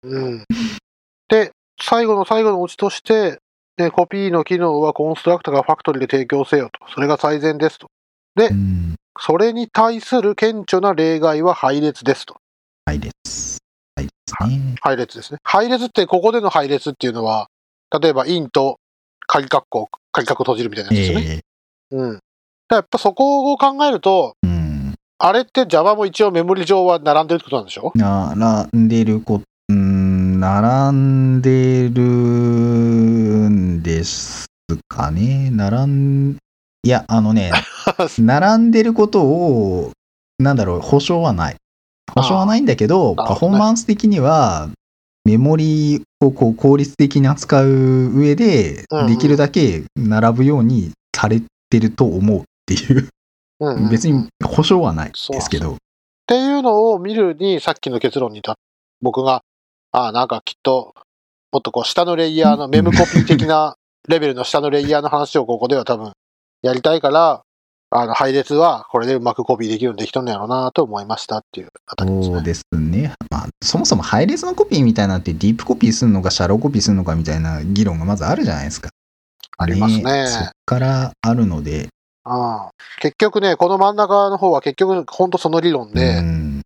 [0.04, 0.44] うん。
[1.28, 3.38] で、最後の最後のオチとして、
[3.76, 6.92] ね、コピーの機能はコンストラクターがファクトリーで提供せよと。
[6.94, 7.88] それが最善ですと。
[8.36, 8.94] うん。
[9.18, 12.36] それに対する顕著な例外は配列ですと。
[12.86, 13.58] 配列。
[13.96, 14.74] 配列ね。
[14.80, 15.38] 配列ですね。
[15.42, 17.48] 配列って、ここでの配列っていうのは、
[18.00, 18.78] 例えば、インと
[19.26, 21.42] 鍵括弧、鍵括弧閉じるみたいなやつですよね。
[21.92, 22.20] えうん。
[22.70, 24.94] やっぱそこを考えると、えうん。
[25.18, 27.92] あれって Java も一応メモリ上は並んでるってことなんでしょ？
[27.94, 29.44] 並んでるこ、うん、
[30.44, 34.44] 並んでるんです
[34.88, 35.48] かね？
[35.50, 36.36] 並ん、
[36.82, 37.50] いや、あのね、
[38.20, 39.92] 並んでることを、
[40.38, 41.56] なんだろう、保証はない。
[42.14, 44.68] 保証はないんだけど、パフォーマンス的には、
[45.24, 53.08] メモリをこう効率的に扱う上でできるだけ並ぶようにされてると思うっていう、
[53.60, 55.72] うん別に保証はないですけど。
[55.72, 55.76] っ
[56.26, 58.56] ていうのを見るに、さっきの結論にた
[59.00, 59.40] 僕が、
[59.94, 60.92] ああ、なんかきっと、
[61.52, 63.76] もっとこう、下のレイヤーのメムコピー的な
[64.08, 66.12] レベルの下のレイヤーの話をここでは多分
[66.62, 67.42] やりたいから、
[67.90, 72.34] あの、配列はこれでうまくコピーできるようにできとんのやろうなと思いましたっていうあたりですね。
[72.34, 73.14] そうですね。
[73.30, 78.90] まあ、そもそも配列のコピーみたいなのってディープコピーするのか、シャローコピーするのかみたいな議論がまずあるじゃないですか。
[79.56, 81.88] ありますねそっからあるので、
[82.24, 86.62] ああ結局ね、この真ん中の方は結局本当その理論で、うん、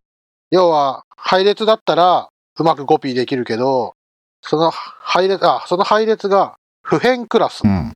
[0.49, 3.93] 要は配列だったらうまくコピーできるけど、
[4.41, 7.93] その配列、あ、その配列が不変クラスう、ん、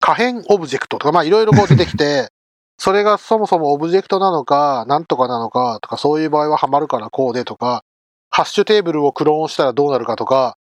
[0.00, 2.30] 可変オブジェクトとか、まあいろいろこう出てきて、
[2.78, 7.82] それがそもそもオブジェクトなのか、なんとかなのかとか、そういう場合はハマるからこうでとか、
[8.30, 10.56] ハッシュテーブルをクローンしたらどうなるかとか、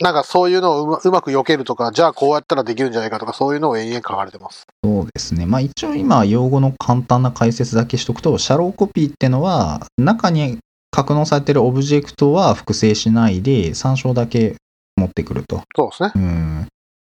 [0.00, 4.66] なんかそういうのをうまうまく避けるとか、じゃあこうやったらできるんじゃないかとか、そういうのを延々書かれてます。
[4.84, 5.46] そうですね。
[5.46, 10.58] まあ一応今、用語の簡単な解説だけしとくと、シャローコピーってのは、中に
[10.90, 14.56] 格納されてるオブジェクトは複製しないで、参照だけ
[14.96, 15.62] 持ってくると。
[15.76, 16.12] そうですね。
[16.14, 16.68] うん、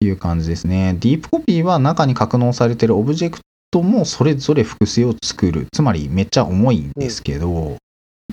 [0.00, 0.96] いう感じですね。
[0.98, 5.66] ディープコピーは中に格納されてるオブジェクトもそれぞれ複製を作る。
[5.72, 7.76] つまりめっちゃ重いんですけど、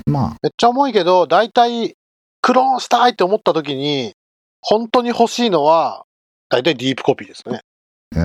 [0.05, 1.95] まあ、めっちゃ重いけど、大体、
[2.41, 4.13] クローンしたいって思った時に、
[4.61, 6.05] 本当に欲しいのは、
[6.49, 7.61] 大体ディープコピーですね。
[8.15, 8.19] う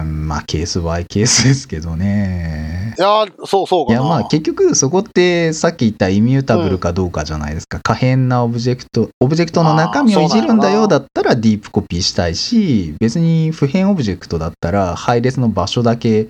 [0.00, 2.94] ーん、まあケースバイケースですけどね。
[2.98, 4.00] いやー、そうそうかな。
[4.00, 7.80] いやまあ結局そこってさっき言った immutable かどうかじゃないですか。
[7.82, 16.28] 可変なオブジェクト、オブジェクトの中身をいじるんだよだったらディープコピーしたいし、別に不変オブジェクトだったら配列の場所だけ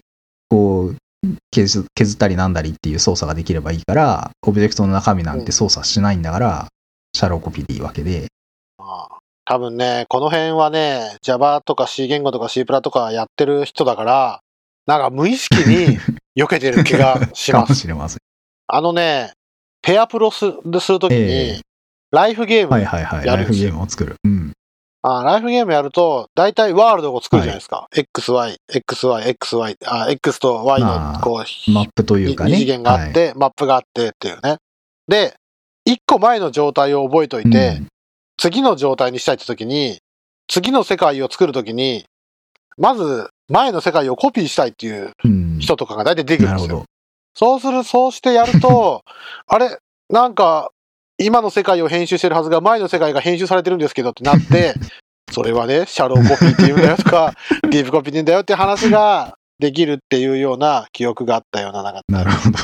[0.49, 0.97] こう
[1.53, 6.69] 削削ったりなんだりっていう操作ができればいいから、オブジェクトの中身なんて操作しないんだから、
[7.17, 8.27] シャローコピーでいいわけで。
[9.49, 14.41] 多分ね、この辺はね、Java とか C 言語とか C プラとかやってる人だから、
[14.85, 15.99] なんか無意識に
[16.37, 17.71] 避けてる気がしかます。
[17.71, 18.19] もしれません。
[18.67, 19.33] あのね、
[19.81, 21.61] ペアプロすするときに、ええ
[22.11, 23.27] ライフゲーム、はいはいはい。
[23.27, 24.17] ライフゲームを作る。
[24.25, 24.53] うん。
[25.03, 27.87] あライフゲームやると、大体ワールドを作るじゃないですか。
[27.95, 32.53] XY、XY、XY、あ X と Y まあのこう、マップというかね。
[32.53, 34.57] 二次元があって、マップがあってっていうね。
[35.07, 35.35] で、
[35.85, 37.89] 一個前の状態を覚えといはい、て、うん
[38.39, 39.99] 次の状態にしたいって時に、
[40.47, 42.07] 次の世界を作るときに、
[42.79, 46.85] まず前の世界をコピーしたいっていううん人とかが大体出てくるんですよ。
[47.35, 49.03] そうする、そうしてやると、
[49.47, 50.71] あれ、なんか、
[51.19, 54.75] 今の世界を編集してるはずが前の世界が編集されてるんですけどってなって、
[55.31, 62.03] それはね、シャローコピーって言うんだよとか、ディープコピーって言うんだよって話ができるっていうような記憶があったような、なんか。
[62.09, 62.59] なるほど。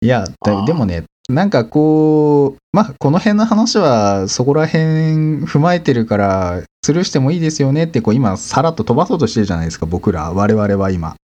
[0.00, 0.24] いや、
[0.66, 11.16] でもね、なんかこう、まあ、この辺の話はそこら辺踏まえてるから、スルーしてもいいですよねって、こう今、さらっと飛ばそうとしてるじゃないですか、僕ら、我々は今。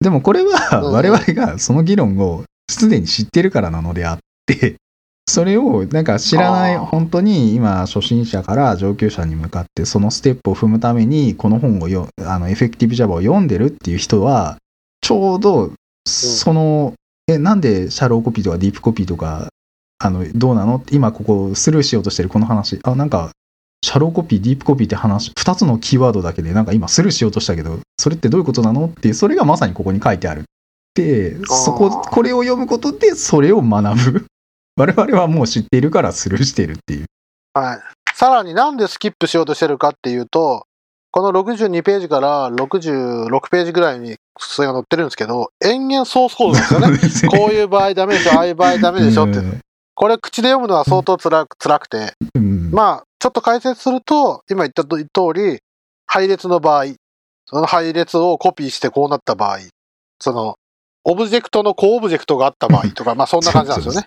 [0.00, 4.76] でもこれは、うん我々がその議論をすでに知ってるからなのであって、
[5.28, 14.56] それをなんか知らない、本当に今、初心者から上級者に向かって、そのステップを踏むために、この本をよ、あの、エフェクティブ Java を読んでるっていう人は、
[15.00, 15.70] ちょうど、
[16.04, 16.94] その、
[17.28, 19.48] え、なんでシャローコピーとかディープコピーとか、
[19.98, 20.76] あの、どうなの？
[20.76, 22.80] って今ここスルーしようとしてるこの話。
[22.82, 23.30] あ、なんか、
[23.84, 28.86] シャローコピー、ディープコピーって話、二つのキーワードだけで、なんか今スルーしようとしたけど、それってどういうことなの？
[28.86, 30.44] っていう、それがまさにここに書いてある。
[30.94, 34.26] で、そこ、これを読むことで、それを学ぶ。
[34.76, 37.06] 我々はもう知っているからスルーしてるっていう。
[37.54, 37.80] はい。
[38.14, 40.66] さらになんでスキップしようとしてるかっていうと、
[41.12, 47.38] この62ページから66ページぐらいにそれが載ってるんですけど、延々ソースコードなんですよ ね。
[47.38, 49.52] こういう場合ダメでしょ、 ああいう場合ダメでしょっていうの。
[49.94, 52.70] これ口で読むのは相当つらく辛くて、うん。
[52.70, 54.98] まあ、ちょっと解説すると、今言った通
[55.34, 55.60] り、
[56.06, 56.86] 配列の場合、
[57.44, 59.58] その配列をコピーしてこうなった場合、
[60.18, 60.56] その、
[61.04, 64.06] オブジェクトのコオブジェクトがあった場合とか、 まあそんな感じなんですよね。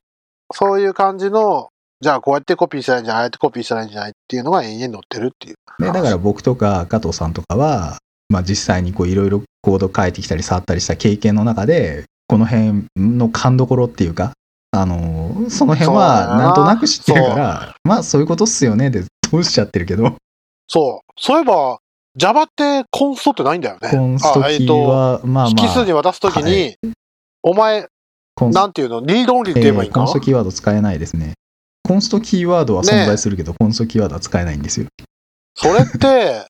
[0.53, 1.69] そういう感じの、
[2.01, 5.55] じゃあこうやってコピーしたらいいんじゃないああやってコピーしたらいいんじゃないっていうのが延々載ってるっていう。
[5.81, 7.97] ね、だから僕とか加藤さんとかは、
[8.29, 14.33] まあ、実際にこういろいろコード書いてきたり触ったりした経験の中でこの辺の勘どころっていうか
[14.71, 16.37] あのその辺はな。
[16.37, 20.15] なんとなく知ってるからまあそういうことっすよねで通しちゃってるけど。
[20.67, 21.11] そう。
[21.17, 21.79] そういえば、
[22.15, 23.89] Java ってコンストってないんだよね。
[23.89, 26.93] コンストあえっキーはまあま引数にあ渡すときに、は
[27.43, 27.87] お前、
[28.41, 31.33] なんていうの、リードオンリーって言えばいいんか、えーコンストキーワード使えないですね
[31.85, 34.87] コンストキーワードは存在するけど、コンストキーワードは使えないんですよ。
[35.53, 36.47] それって、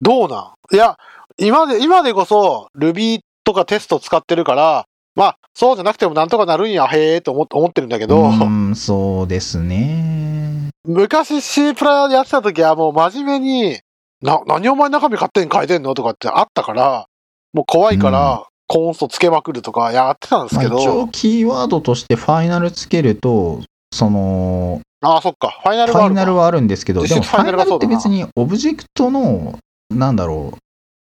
[0.00, 0.74] どうなん？
[0.74, 0.96] いや、
[1.36, 10.70] 今で、今でこそ Ruby とかテスト使ってるから、まあ、そうじゃなくてもなんとかなるんや、へえと思って思ってるんだけど、うんそうですね。
[10.84, 13.80] 昔 C プラやってた時はもう真面目に、
[14.22, 15.94] な、何お前中身勝手に変えてんの？
[15.94, 17.06] とかってあったから、
[17.52, 29.58] もう怖いから、コンストつけまくるとかやってたんですまあ、けど、一応キーワードとしてファイナルつけるとそのああ、そっか、ファイナルフがあァイナルはあるんですけど、でもファイナァイナルってルがそうだな別にオブジェクトの、
[29.90, 30.58] なんだろう、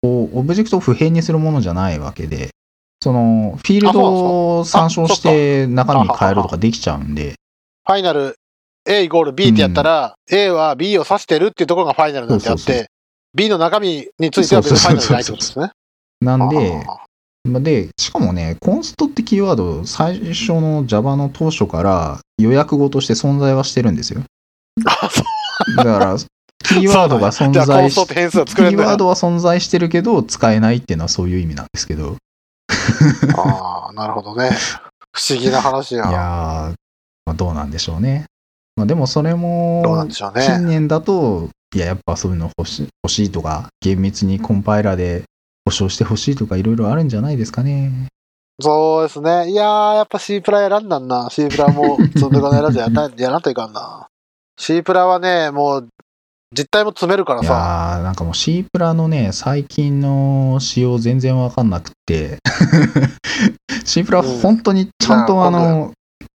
[0.02, 2.50] こうオブジェクトを普遍にするものじゃないわけで、
[3.02, 7.34] その、フィールドを参照して中身変えるとかできちゃうんで、
[7.86, 8.36] ファイナル
[8.88, 12.86] A イコール B ってやったら、A は B を指してるっていうところがファイナルなんであって、そうそう
[13.34, 15.70] B の中身については別にファイナルじゃないってことですね。
[16.20, 16.84] なんで、
[17.44, 24.22] で、しかもね、コンストってキーワード、最初の Java の当初から予約語として存在はしてるんですよ。
[24.86, 25.22] あそ
[25.72, 26.16] うだから、
[26.62, 28.14] キーワードが存在しキ。
[28.14, 32.16] ーワードは存在してるけど、使えないっていうのはそういう意味なんですけど。
[33.36, 34.50] ああ、なるほどね。
[35.12, 36.08] 不思議な話や。
[36.08, 36.74] いやー、
[37.26, 38.26] まあ、どうなんでしょうね。
[38.76, 45.24] まあ、でもそれも、どうなんでしょうね近年だと、いや、やっぱそういうの欲し欲しいとか、厳密にコンパイラーで
[45.64, 48.08] 保証してほしいとか、いろいろあるんじゃないですかね。
[48.60, 49.50] そうですね。
[49.50, 51.28] いやー、やっぱ C プラやらんなんな。
[51.30, 54.06] C プラも 積んでかないやらずやらやらんといかんな。
[54.58, 55.88] C プラはね、もう、
[56.56, 57.52] 実態も詰めるからいさ。
[57.54, 62.38] やー、なんかもう C プラのね、最近の仕様全然わかんなくって、
[63.84, 65.92] C プラうん本当にちゃんとまああの、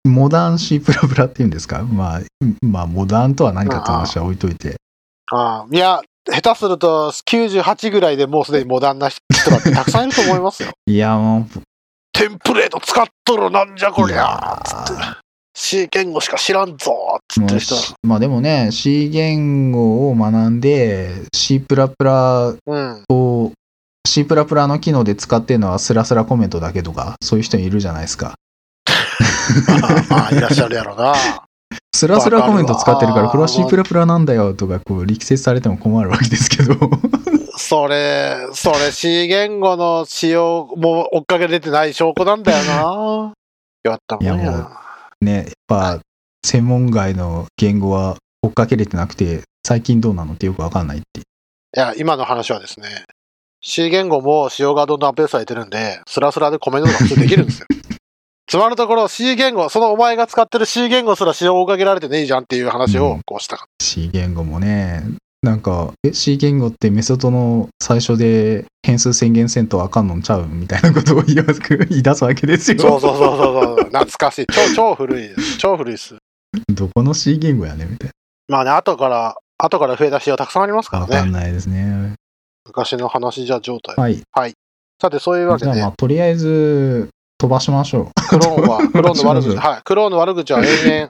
[0.06, 1.82] モダン C プラプラっていうんですか？
[1.84, 2.22] まあ、
[2.62, 4.76] まあ、モダンとは何かって話は置いといて。
[5.32, 10.72] ああいや、下手すると98ぐらいでもうすでにモダンな人だってたくさんいると思いますよ。
[10.88, 11.48] いや、も
[12.14, 15.16] テンプレート使っとるなんじゃう、こりゃつってー
[15.56, 23.04] C 言語しか知らんぞつってる人まあでもね、C 言語を学んで、C プラプラうん。
[23.10, 23.52] を、
[24.08, 28.34] C プラプラの機能で使ってるのはスラスラコメントだけとか、そういう人いるじゃないですか。
[29.82, 31.14] まあ、まあ、いらっしゃるやろな。
[31.94, 36.76] スラスラコメント使ってるから、わかるわこれは C プラプラなんだよとか、こう力説されても困るわけですけど。
[37.58, 43.34] それ、それ C 言語の使用も追っかけれてない証拠なんだよな。
[43.84, 44.70] やったもんいやもや。
[45.22, 46.00] ね、やっぱ、
[46.46, 51.22] 専門外の言語は追っかけれてなくて、最近どうなのってよくわかんないって。
[51.22, 51.24] い
[51.74, 52.88] や、今の話はですね、
[53.62, 57.68] C 言語も使用がどんどんアップデートされてるんで、スラスラでコメントとか普通できるんですよ。
[58.48, 65.04] つまるところ C 言語、そのお前が使ってる C 言語すら使用をかけられてねえじゃんっていう話をこうしたかっ C 言語もね、
[65.44, 72.78] なんか、え、C 言語ってメソッドの最初で変数宣言せんとあかんのんちゃうみたいなことを言い出すわけですよ。
[72.78, 72.84] た。
[72.84, 73.76] そうそうそうそうそう。
[73.92, 74.46] 懐かしい。
[74.48, 75.58] 超、超古いです。
[75.58, 76.16] 超古いです。
[76.74, 78.12] どこの C 言語やねみたい
[78.48, 81.06] まあね、後から、後から増えた仕様たくさんありますかな。
[81.06, 81.22] わらね。
[81.24, 82.14] かんないですね。
[82.66, 83.96] 昔の話じゃ状態。
[83.98, 84.54] はい。
[85.02, 87.10] さて、そういうわけで、じゃあまあ、とりあえず、
[87.44, 88.12] 飛ばしましょう。
[88.30, 89.82] クローンは、クローンの悪口、はい。
[89.84, 91.10] クローンの悪口は永遠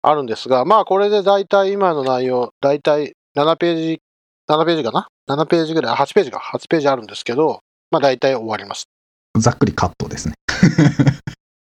[0.00, 4.00] あるんですが、まあこれで大体今の内容、大体7ページ、
[4.48, 7.60] 7ページかな ?7 ページぐらい、あ8ページか、8ページあるんですけど、
[7.90, 8.86] まあ大体終わりまし
[9.34, 9.40] た。
[9.40, 10.34] ざっくりカットですね。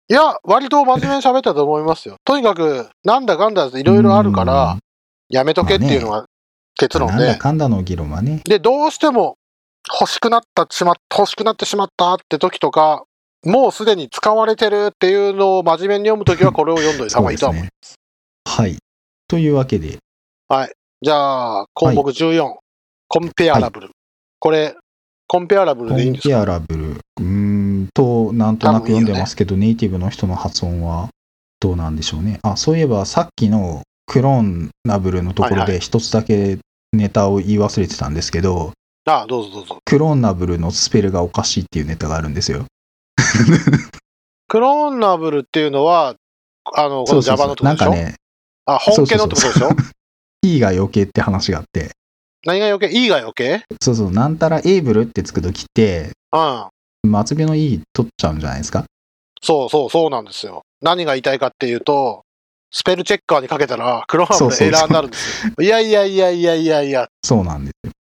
[0.08, 2.16] いや、割と真面目に喋ったと思いますよ。
[2.24, 4.78] とにかく、なんだかんだいろいろあるから、
[5.28, 6.24] やめとけっていうのが
[6.78, 8.40] 結うん、論で、なんだかんだの議論はね。
[8.44, 9.36] で、どうしても
[10.00, 13.04] 欲しくなったしま、欲しくなってしまったって時とか、
[13.44, 17.94] もうすでに使われてるっていうのを真面目に読むときはこれを読んどいた方がいいとは思います。
[18.44, 18.76] はい。
[19.28, 19.98] というわけで、
[21.00, 22.54] じゃあ、項目14、
[23.08, 23.90] コンペアラブル。
[24.38, 24.76] これ、
[25.26, 26.42] コンペアラブルコンペでいいんですか？
[26.42, 31.08] アラブル、うーんと、なんとなく読んでますけど、ネイティブの人の発音は
[31.58, 32.38] どうなんでしょうね。
[32.42, 36.58] あ、そういえばさっきのクローンナブルのところはいはで一つだけ
[36.92, 38.72] ネタを言い忘れてたんですけど、
[39.06, 39.78] ああ、どうぞどうぞ。
[39.84, 42.66] クローンナブルのスペルがおかしいっていうネタがあるんですよ。
[44.48, 46.14] クローンナブルっていうのは、
[46.74, 47.64] あの、この Java のそうってことでしょ？
[47.64, 48.14] なんかね、
[48.66, 49.70] あ、本家のってことでしょ？
[50.44, 51.90] E が余計って話があって、
[52.44, 53.62] 何が余計 ?E が余計？
[53.80, 56.38] そうそう、なんたらエイブルってつくときって、う
[57.08, 57.24] ん。
[57.26, 58.84] 末尾の E 取っちゃうんじゃないですか？
[59.40, 60.62] そうそうそうなんですよ。
[60.80, 62.22] 何が言いたいかっていうと、
[62.72, 65.52] スペルチェッカーにかけたら、クローンナブルエラーになるんですよ。
[65.60, 67.92] いやいやいやいやいやいや、そうなんですよ。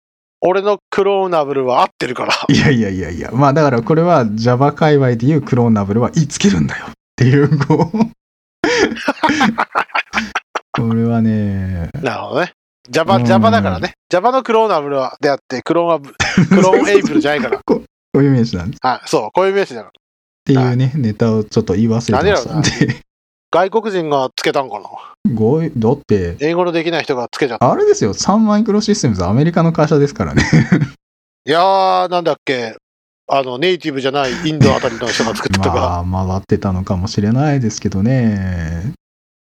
[0.44, 2.34] 俺のクローナブルは合ってるから。
[2.48, 7.98] いやいやいやいや、まあだからこれは Java 界隈でいうクローナブルは言いつけるんだよっていう、こう。
[10.72, 12.52] これはね、なるほどね。
[12.90, 13.92] Java、うん Java だからね。
[14.10, 16.08] Java のクローナブルはであって、クローンは、 ク
[16.60, 17.60] ローンエイブルじゃないから。
[17.64, 17.84] こ
[18.14, 18.80] ういう名詞なんです。
[18.82, 19.90] はい、そう、こういう名詞だから。
[19.90, 19.92] っ
[20.44, 22.68] ていうね、ネタをちょっと言い忘れてましたんで。
[23.52, 24.88] 外国人がつけたんかな？
[25.34, 27.70] ごいだって、英語のできない人がつけちゃった。
[27.70, 30.42] あれですよ、サンマイクロシステムズアメリカの会社ですからね。
[31.46, 32.76] いやー、なんだっけ。
[33.28, 36.02] あの、ネイティブじゃないインドあたりの人が作ってたから。
[36.04, 38.94] まあ、回ってたのかもしれないですけどね。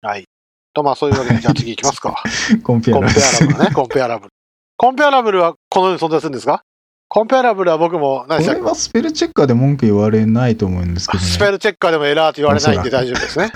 [0.02, 0.26] はい。
[0.74, 2.16] と、まあそういうわけで、じゃあ次行きますか。
[2.64, 4.32] コンペアコンラペアラブルね、コンペアラブル。
[4.78, 6.64] コンペアラブルはこのように存在するんですか？
[7.12, 8.60] コンペアラブルは僕も、何でしたっけ？
[8.62, 11.30] これはスペルチェッカーで文句言われないと思うんですけどね。
[11.30, 13.52] スペルチェッカーでもエラーって言われないんで大丈夫ですね。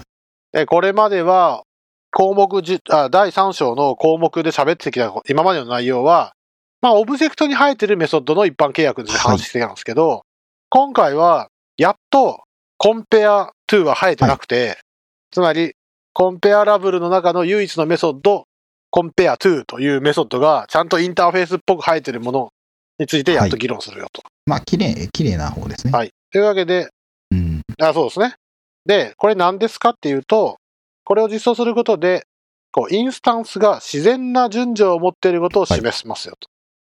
[0.52, 1.62] でこれまでは、
[2.10, 6.32] 項目じあ、第3章の項目で喋ってきた今までの内容は、
[6.82, 10.22] まあ、オブジェクトに生えてるメソッドの一般契約で話してきたんですけど、
[10.68, 11.48] 今回は、
[11.78, 12.42] やっと、
[12.76, 14.78] コンペア2は生えてなくて、
[15.30, 15.72] つまり、
[16.12, 18.44] コンペアラブルの中の唯一のメソッド、
[18.90, 22.50] コンペア2というメソッドが、ちゃんとインターフェースっぽく生えてるもの
[22.98, 24.22] についてやっと議論するよと。
[24.46, 25.92] まあ、綺麗、綺麗な方ですね。
[25.92, 26.10] はい。
[26.32, 26.88] というわけで、
[27.30, 27.62] うん。
[27.80, 28.34] あそうですね。
[28.86, 30.56] で、これ何ですかっていうと、
[31.04, 32.26] これを実装することで、
[32.72, 36.48] こう、インスタンスが自然な順序を持っていることを示しますよと。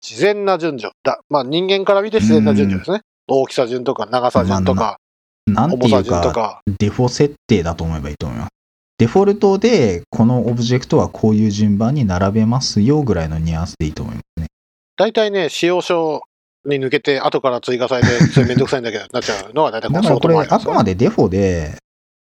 [0.07, 0.93] 自然な順序。
[1.03, 3.01] だまあ人間から見て自然な順序ですね。
[3.27, 4.99] 大きさ順とか長さ順とか、
[5.47, 6.61] なんていうか、順とか。
[6.79, 8.49] デフォ設定だと思えばいいと思います。
[8.97, 14.47] デフォルトで、このオブジェクトはこういう順番に並べますよぐらいのニュアンスでいいと思いますね。
[14.97, 16.21] 大体ね、使用書
[16.65, 21.77] に抜けて後から追加されて、 それめんどくさいんだけど、なっちゃうのは大体この相だからこれ、あくまでデフォで、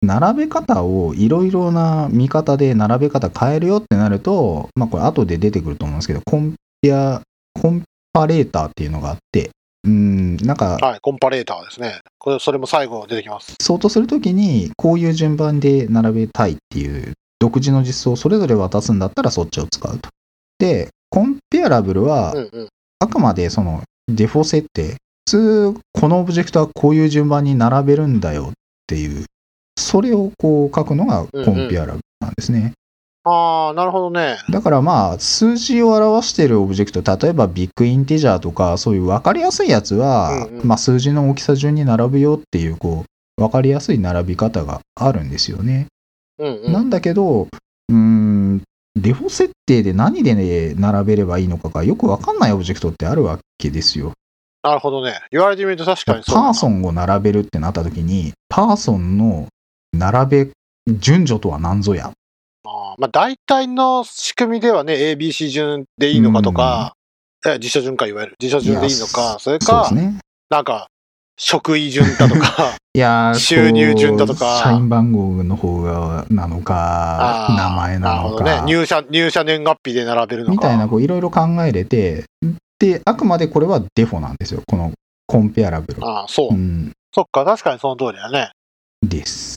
[0.01, 7.21] 並べ方をいろいろな見方で並べ方変えるよってなると、まあこれ後で出てくると思うんですけど、コンペア、
[7.61, 9.51] コンパレーターっていうのがあって、
[9.85, 12.01] うん、なんか、はい、コンパレーターですね。
[12.19, 13.55] これ、それも最後出てきます。
[13.61, 20.11] ソートするときに、こういう順番で並べたいっていう、独自の実装をそれぞれ渡すんだったらそっちを使うと。
[20.59, 22.35] で、 Comparable は。
[23.01, 24.97] あくまでそのデフォ設定、
[25.29, 28.53] 普通、このオブジェクトはこういう順番に並べるんだよっ
[28.87, 29.25] ていう、
[29.79, 32.73] それをこう書くのが Comparable なんですね。
[33.25, 34.39] あー、なるほどね。
[34.51, 43.05] だからまあ、数字を表しているオブジェクト、例えば BigInteger とか、そういう分かりやすいやつは、うんうんまあ数字の大きさ順に並ぶよっていう、こ
[43.39, 45.87] う、分かりやすい並び方があるんですよね。
[46.39, 46.73] うんうん。
[46.73, 47.49] なんだけど、
[49.01, 54.13] デフォ設定で何で、ね、並べればいいのかがよく分かんないオブジェクトってあるわけですよ。
[54.63, 55.21] なるほどね。
[55.31, 56.25] 言われてみると確かに。
[56.25, 59.47] パーソンを並べるってなった時に、パーソンの
[59.93, 60.51] 並べ
[60.99, 62.13] 順序とは何ぞや？
[62.65, 66.95] あーまあ、大体の仕組みではね、ABC 順でいいのかとか、
[67.47, 70.19] え辞書順かいわゆる辞書順でいいのいか、それかね。
[70.51, 70.89] なんか、
[71.39, 78.63] 職位順だとか、 いやー収入順だとか社員番号の方がなのか名前なのか、ね。
[78.67, 80.53] 入社、入社年月日で並べるのか。
[80.53, 82.25] みたいな、こういろいろ考えれて、
[82.79, 84.63] で、あくまでこれはデフォなんですよ。
[84.67, 84.93] この
[85.27, 86.05] コンペアラブル。
[86.05, 86.55] ああ、そう。
[86.55, 88.51] うん、そっか、確かにその通りだね。
[89.03, 89.57] です。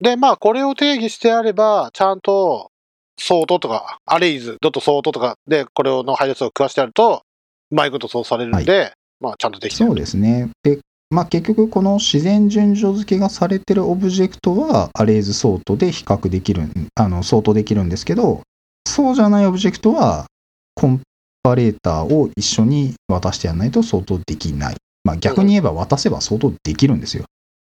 [0.00, 2.70] で、まあ、これを定義してあれば、ちゃんと、
[3.18, 7.22] ソートとか、アレイズ、ドットソートとかで、これの配列を食わしてやると、
[7.70, 10.50] うまいことそうされるんで、まあ、ちゃんとできてるそうですね。
[10.62, 16.62] で、まあ結局この自然順序付けがされてるオブジェクトはアレイズソートで比較できる、
[16.94, 18.42] あの、相当できるんですけど、
[18.86, 20.26] そうじゃないオブジェクトは
[20.74, 21.00] コン
[21.42, 24.76] パレーターを一緒に渡してやらないと相当できない。
[25.04, 27.24] まあ逆に言えば渡せば相当できるんですよ。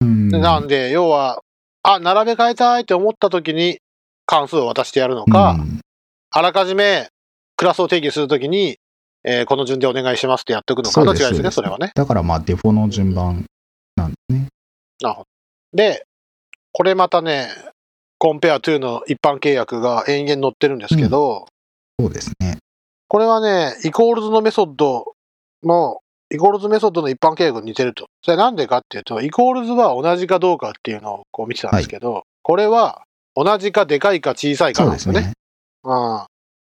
[0.01, 0.29] うん。
[0.29, 1.41] なんで、要は、
[1.83, 3.79] あ、並べ替えたいって思った時に
[4.27, 5.81] 関数を渡してやるのか、うん
[6.33, 7.09] あらかじめ
[7.57, 8.79] クラスを定義するときに、
[9.25, 11.93] えーこの順でお願いしますってやっておくのかの違いですね、それはね。
[11.95, 13.45] だからまあデフォの順番
[13.97, 14.49] なんですね。
[15.01, 15.27] なるほど。
[15.77, 16.05] で、
[16.73, 17.49] これまたね、
[18.19, 21.47] compareTo の一般契約が延々載ってるんですけど、
[21.99, 22.59] そうですね。
[23.09, 25.15] これはね、 equals のメソッド
[25.65, 25.99] の、
[26.33, 28.07] equals メソッドの一般契約に似てると。
[28.23, 33.03] それなんでかっていうと、 equals は同じかどうかっていうのをこう見てたんですけど、これは
[33.35, 35.21] 同じかでかいか小さいかなんですよね。
[35.21, 35.35] ですね。
[35.85, 36.25] うん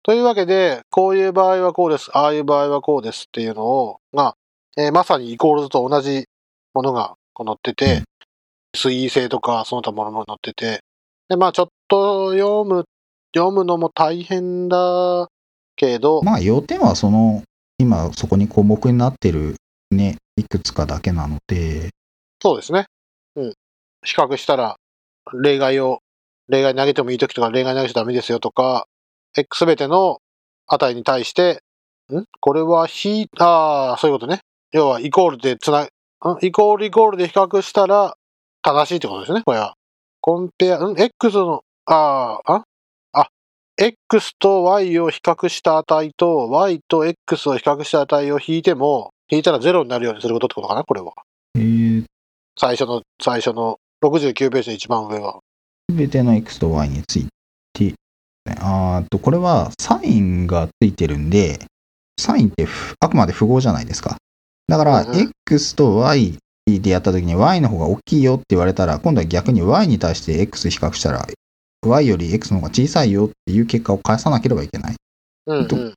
[0.08, 4.38] というわけで、こういう場合はこうです、ああいう場合はこうですっていうのを、が、
[4.78, 6.30] えーまさにイコールズと同じ
[6.74, 8.04] ものが載ってて、
[8.74, 10.82] 水位性とかその他ものも載ってて、
[11.28, 12.86] で、まあちょっと読む、
[13.36, 15.28] 読むのも大変だ
[15.76, 17.44] けど、まあ要点はその、
[17.78, 19.58] 今そこに項目になってる
[19.92, 21.90] ね、いくつかだけなので、
[22.42, 22.86] そうですね。
[23.36, 23.54] うん。
[24.06, 24.78] 比較したら、
[25.34, 26.00] 例外を、
[26.48, 28.88] 例外投げてもいいときとか、例外投げちゃダメですよとか、
[29.38, 30.20] x すべての
[30.68, 31.62] 値に対して、
[32.12, 32.24] ん？
[32.40, 34.40] これはひ、ああ、そういうことね。
[34.72, 35.88] 要は、イコールでつな、ん？
[36.42, 38.16] イコールイコールで比較したら、
[38.62, 39.76] 正しいってことですね、これは。
[40.20, 42.64] コンペア、ん ?x の、ああ、あ？
[43.14, 43.28] あ、
[43.78, 51.14] x と y を比較した値と、y と x を比較した値を引いても、引いたら0になるようにすることってことかな、これは。
[51.56, 52.06] えー、
[52.58, 55.40] 最初の、最初の69ページの一番上は。
[55.90, 57.30] すべての x と y について、
[58.60, 61.60] あーと、これはサインがついてるんで、
[62.20, 64.18] サインってふあくまで符号じゃないですか。
[64.68, 65.06] だから、
[65.46, 71.26] x と y でやったときに y の方が大きいよって言われたら、今度は逆に y に対して x 比較したら、
[71.86, 74.96] y より x の方が小さいよっていう結果を返さなければいけない。
[75.46, 75.94] どうんうん。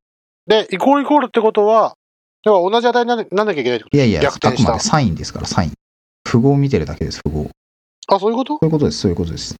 [0.46, 1.94] で、イコールイコールってことは、
[2.44, 5.72] 要は同じ値になんなきゃいけないってこいやいや、あくまでサインですから、サイン。
[6.28, 7.44] 符号を見てるだけです、符号。
[7.44, 7.50] と
[8.14, 8.54] あ、そういうこと？
[8.54, 9.56] そういうことです、そういうことです。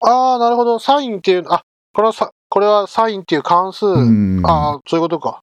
[0.00, 0.78] ああ、なるほど。
[0.78, 1.62] サインっていう、あ、
[1.94, 3.86] これはさ、これはサインっていう関数。
[3.86, 4.42] うん。
[4.44, 5.40] ああ、そういうことか。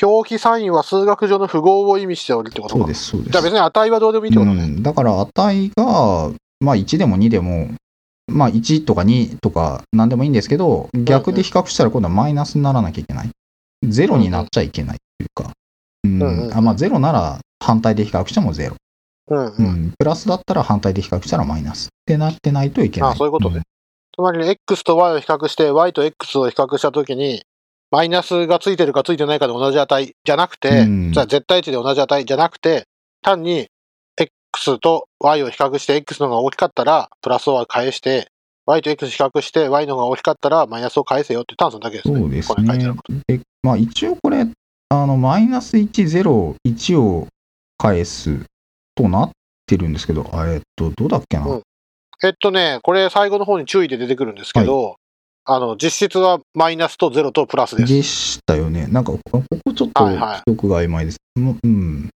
[0.00, 2.80] 表記サインは数学上の符号を意味しておるってことか。
[2.80, 3.32] そうです、そうです。
[3.32, 4.62] じゃあ別に値はどうでもいいってことね。
[4.62, 6.30] うん、だから値が、
[6.60, 7.68] まあ1でも2でも、
[8.28, 13.30] まあ1とか2とか何でもいいんですけど、逆で比較したら今度はマイナスにならなきゃいけない。
[13.86, 15.52] ゼロになっちゃいけないっていうか。
[16.04, 18.76] うんうんうんあまあゼロなら反対で比較してもゼロ。
[19.28, 19.62] う。
[19.62, 19.92] ん。
[19.98, 23.10] プラスだったら反対で比較したらマイナスってなってないといけない。
[23.10, 23.62] あそういうことね
[24.14, 27.42] つまり、ね、x と y を比較して、y と x を比較したときに、
[27.90, 32.84] マイナスがついてるかついてないかで同じ値じゃなくて、うんじゃあ絶対値で同じ値じゃなくて、
[33.22, 33.68] 単に
[34.16, 38.28] x と y を比較して x の方が大きかったら、プラスを返して、
[38.66, 42.20] y と x 比較して y の方が大きかったら、マイナスを返せよって単数だけですね。
[42.20, 43.12] そうですねること。
[43.26, 44.46] で、まあ一応これ、
[44.88, 47.26] あの、マイナス1、0、1を
[47.78, 48.44] 返す
[48.94, 49.30] となっ
[49.66, 51.46] てるんですけど、あえっと、どうだっけな。
[51.46, 51.62] うん
[52.22, 54.96] えっとね、これ最後の方に注意で出てくるんですけど、
[55.44, 57.92] あの、実質はマイナスとゼロとプラスです。
[57.92, 58.86] でしたよね。
[58.88, 61.16] なんか、ここちょっとはいはい記憶が曖昧です。
[61.36, 62.10] もうん。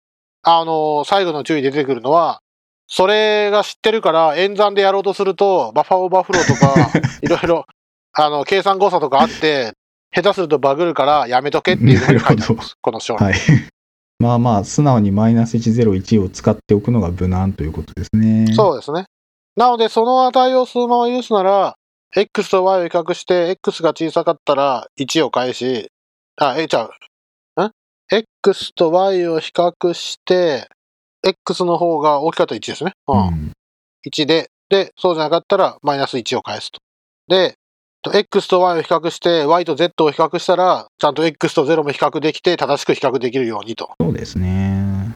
[0.43, 2.39] あの、最後の注意で出てくるのは、
[2.87, 7.65] それが知ってるから、演算でやろうとすると、バッファーオーバーフローとか、 いろいろ、
[8.11, 9.73] あの、計算誤差とかあって、
[10.13, 12.75] 下手するとバグるからやめとけっていうふうに書いてあります。
[12.81, 13.23] この章に。
[13.23, 13.33] はい。
[14.19, 18.53] まあまあ、素直にマイナス1、0、1を使っておくのが無難ということですね。
[18.53, 19.05] そうですね。
[19.55, 21.75] なので、その値をそのまま許すなら、
[22.15, 25.91] x と y を比較して、x が小さかったら1を返し、
[26.37, 26.89] あ、え、じゃ
[27.55, 27.71] あ、ん
[28.11, 30.67] ?x と y を比較して、
[31.23, 32.93] x の方が大きかったら1ですね。
[33.07, 33.51] うんうん。
[34.05, 36.79] 1で、で、そうじゃなかったらマイナス1を返すと。
[37.27, 37.55] で、
[38.01, 45.13] と x と y を比較して、y と z を比較したら、ちゃんと x と0も比較できて、正しく比較できるようにとそうですね。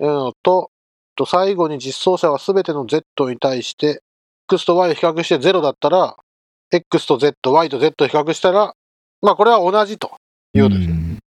[0.00, 0.70] いうのと、
[1.18, 4.02] と最後に実装者はすべての z に対して、
[4.50, 6.16] x と y を比較して0だったら、
[6.70, 8.72] x と z、y と z を比較したら、
[9.20, 10.12] まあこれは同じと
[10.54, 10.94] いうことですね。
[10.94, 11.18] ん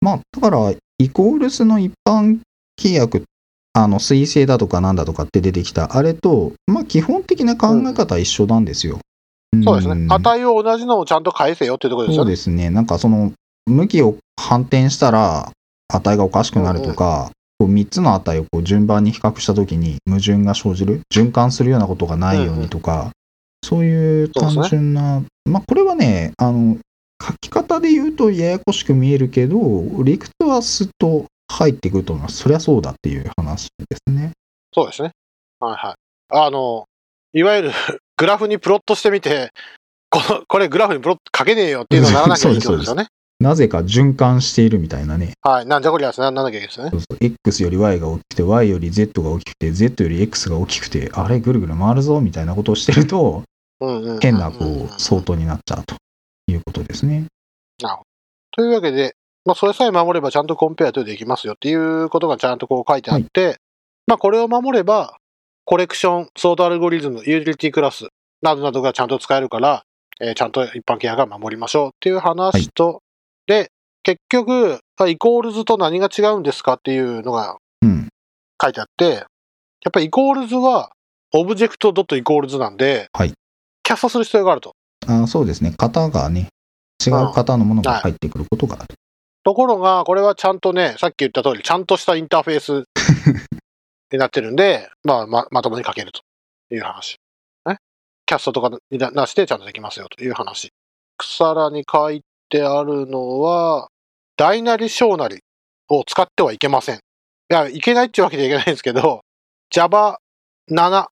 [0.00, 2.38] まあ、だから、イコールスの一般
[2.80, 3.24] 契約、
[3.74, 9.00] あの、水星だとかなんだとかって出てきた、あれと、まあ、基本的な考え方は一緒なんですよ。
[9.64, 10.06] そうですね。
[10.06, 12.26] ん値を同じのをちゃんと返せよっていうところですよね。
[12.26, 12.70] そうですね。
[12.70, 13.32] なんかその、
[13.66, 15.52] 向きを反転したら
[15.88, 17.30] 値がおかしくなるとか、
[17.60, 23.10] こう3つの値をこう順番に比較したときに矛盾が生じる、循環するようなことがないようにとか、
[23.62, 26.78] そういう単純な、まあこれはね、あの、
[27.22, 29.58] 書き方で言うとややこしく見えるけど、
[30.02, 32.38] 理屈はすっと入ってくると思います。
[32.38, 34.30] そりゃそうだっていう話ですね。
[34.72, 35.10] そうですね。
[35.58, 35.94] はいはい。
[36.30, 36.86] あの、
[37.34, 37.72] いわゆる
[38.16, 39.50] グラフにプロットしてみて、
[40.08, 43.08] このこれグラフにプロット書けねえよっていうのをならなきゃいいってことですよね。
[43.40, 45.32] なぜか循環しているみたいなね。
[45.40, 45.66] はい。
[45.66, 46.90] なんじゃこりゃななんなきゃいけないですよね。
[46.90, 53.42] そうそう X より Y が大きくて、Y より Z が大きくて、Z より X が大きくて、あれぐるぐる回るぞみたいなことをしてると、
[54.20, 55.96] 変なこう相当になっちゃうと
[56.46, 57.26] いうことですね。
[58.52, 59.14] というわけで、
[59.44, 63.58] まあ、それさえ守ればちゃんと compareTo できますよっていうことがちゃんとこう書いてあって、
[64.06, 65.16] まあ、これを守れば、
[65.64, 68.08] コレクション、ソートアルゴリズム、ユーティリティクラス
[68.42, 69.84] などなどがちゃんと使えるから、
[70.20, 73.02] えーちゃんと一般契約が守りましょうっていう話と、
[73.50, 73.72] で、
[74.04, 78.08] 結局、まあ equals と何が違うんですかっていうのがうん。
[78.62, 79.18] 書いてあって、や
[79.88, 80.92] っぱり equals は、
[81.32, 83.34] Object dot equals なんで、はい
[83.82, 84.76] キャストする必要があると。
[85.08, 85.74] あそうですね。
[85.76, 86.46] 型がね、
[87.04, 88.94] 違う型のものが入ってくることがある。
[89.42, 92.84] ところが、これはちゃんとね、さっき言った通り、ちゃんとしたインターフェース
[94.12, 96.20] になってるんで、まあ、ま、まともに書けると
[96.72, 97.16] いう話。
[97.66, 97.78] ね。
[98.26, 100.70] キャストとかにななしでちゃんとできますよという話。
[101.20, 103.88] さらに書いてあるのは、
[104.36, 105.40] 大なり小なり
[105.88, 106.96] を使ってはいけません。
[106.96, 106.98] い
[107.48, 109.22] や、いけないっていうわけではいけないんですけど、
[109.74, 111.06] Java7、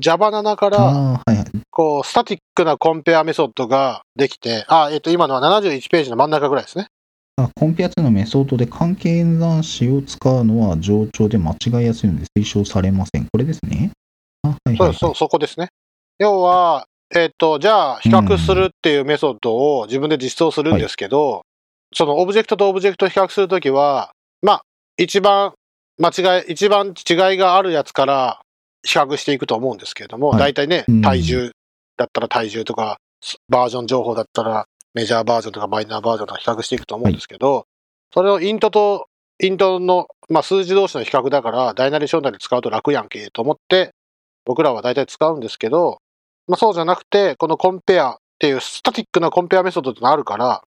[0.00, 1.46] Java7 から、ああー、はいはい。
[1.70, 6.88] こう、 static な compare メソッドができて、あ、えっ、と、今のは71ページの真ん中ぐらいですね。
[7.38, 13.26] あ compareTo のメソッドで関係演算子を使うのは冗長で間違いやすいので推奨されません。
[13.26, 13.90] これですね。
[14.42, 14.94] あはいはい、はい。
[14.94, 15.68] そうそそこですね。
[16.18, 21.42] 要は、えっ、と、じゃあ、比較するっていうメソッドを自分で実装するんですけど、
[21.94, 24.10] そのオブジェクトとオブジェクトを比較するときは、
[24.42, 24.62] まあ、
[24.96, 25.52] 一番
[25.98, 28.40] 間違い、一番違いがあるやつから
[28.82, 30.38] 比較していくと思うんですけれども、はい。
[30.40, 31.52] 大体ねうん、体重
[31.96, 32.98] だったら体重とか、
[33.48, 37.66] バージョン情報だったらメジャーバージョンとかマイナーバージョンとか比較していくと思うんですけど、
[38.12, 39.06] それをイントと、
[39.42, 43.90] イントの、まあ、数字同士の比較だから、大なり小なり使うと楽やんけと思って、
[44.44, 45.98] 僕らは大体使うんですけど、
[46.48, 50.62] まあ、そうじゃなくて、このコンペアっていうスタティックなコンペアメソッドってのがあるから、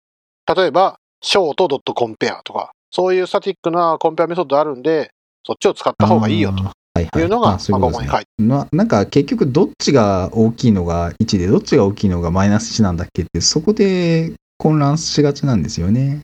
[0.55, 5.11] 例えば、ショートドットコンペアとか、そういうスタティックなコンペアメソッドあるんで、
[5.43, 16.21] そっちを使った方がいいよというのが、こここに書いてななんか結局どっちが大きいのが1でどっちが大きいのがマイナス1なんだっけってそこで混乱しがちなんですよね。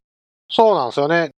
[0.50, 1.32] そうなんですよね。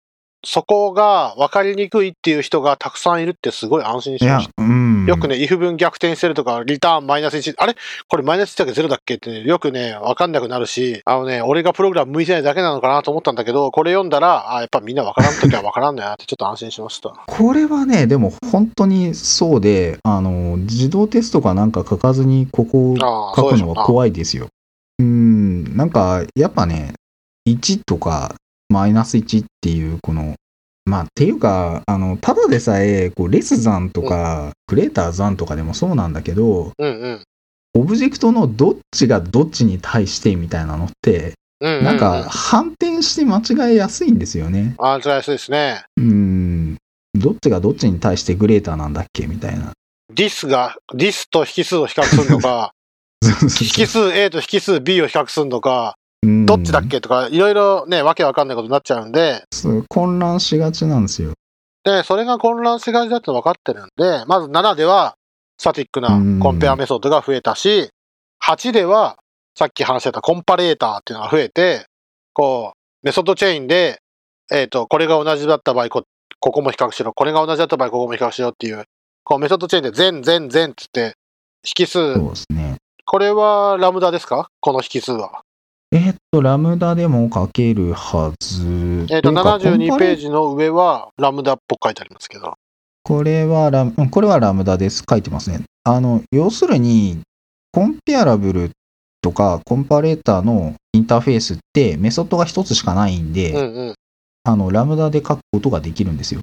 [0.46, 4.87] そこが分かりにくいっていう人がたくさんいるってすごい安心いやしまし、うん。
[5.08, 5.12] た。
[5.12, 7.76] よくね、if 分逆転してるとか、リターンマイナス1、あれ？
[8.08, 9.16] これマイナス1だけ0だっけ？
[9.16, 17.14] ってね、よくね、分かんなくなるし、あのね、俺がプログラム向いてないだけなのかなと思ったんだけど、これ読んだら、あやっぱみんな分からんときは分からんのやなってちょっと安心しました。
[17.26, 22.98] これはね、でも本当にそうで、あの、自動テストかなんか書かずにここを
[23.36, 23.86] 書くのは。
[23.86, 24.48] 怖いですよ。
[25.00, 26.94] うん、なんかやっぱね、
[27.48, 28.36] 1とか
[28.70, 30.36] マイナス1っていうこの、
[30.88, 37.24] まあっていうか、あの、ただでさえ、こう、レスザンとか、グレーターザンとかでもそうなんだけど、うんうん。
[37.76, 44.76] オブジェクトのどっちがどっちに対してみたいなのって、うんうんうん、なんか反転して間違えやすいんですよね。
[44.78, 45.84] あ、辛いそうですね。
[45.98, 46.78] うん。
[47.16, 49.74] どっちがどっちに対してグレーターなんだっけみたいな。
[50.14, 52.72] ディスが、ディスと引数を比較するのか、
[53.78, 56.07] 引数 A と引数 B を比較するのか、うん
[56.46, 59.44] どっちだっけとか、いろいろね、わけわかんないことになっちゃうんで、
[59.90, 61.34] 混乱しがちなんですよ。
[61.84, 65.16] で、それが混乱しがちだって分かってるんで、まず7では、
[65.58, 66.10] スタティックな
[66.42, 67.90] コンペアメソッドが増えたし、
[68.44, 69.18] 8では、
[69.58, 71.86] さっき話してたコンパレーターっていうのが増えて、
[72.34, 74.00] こう、メソッドチェーンで、
[74.52, 76.04] えっ、と、これが同じだった場合こ、
[76.40, 78.84] ここも比較しろ、これが同じだった場合、ここも比較しろっていう、
[79.24, 81.16] こう、メソッドチェーンで全、全、全っつって、
[81.80, 82.76] 引数、そうですね。
[83.06, 84.50] これはラムダですか？
[84.60, 85.42] この引数は。
[85.92, 89.08] えーっと、ラムダでも書けるはず。
[89.10, 90.24] えっ、と、というか72ページ。
[90.24, 92.56] ジの上はラムダっぽく書いてありますけど。
[93.04, 95.04] これはラム、うんこれはラムダです。
[95.10, 95.62] 書いてますね。
[95.86, 97.22] あの、要するに、
[97.72, 98.72] コンペアラブル
[99.22, 103.96] とかコンパレーターのインターフェースってメソッドが一つしかないんで、うんうん。
[104.44, 106.42] あの、ラムダで書くことができるんですよ。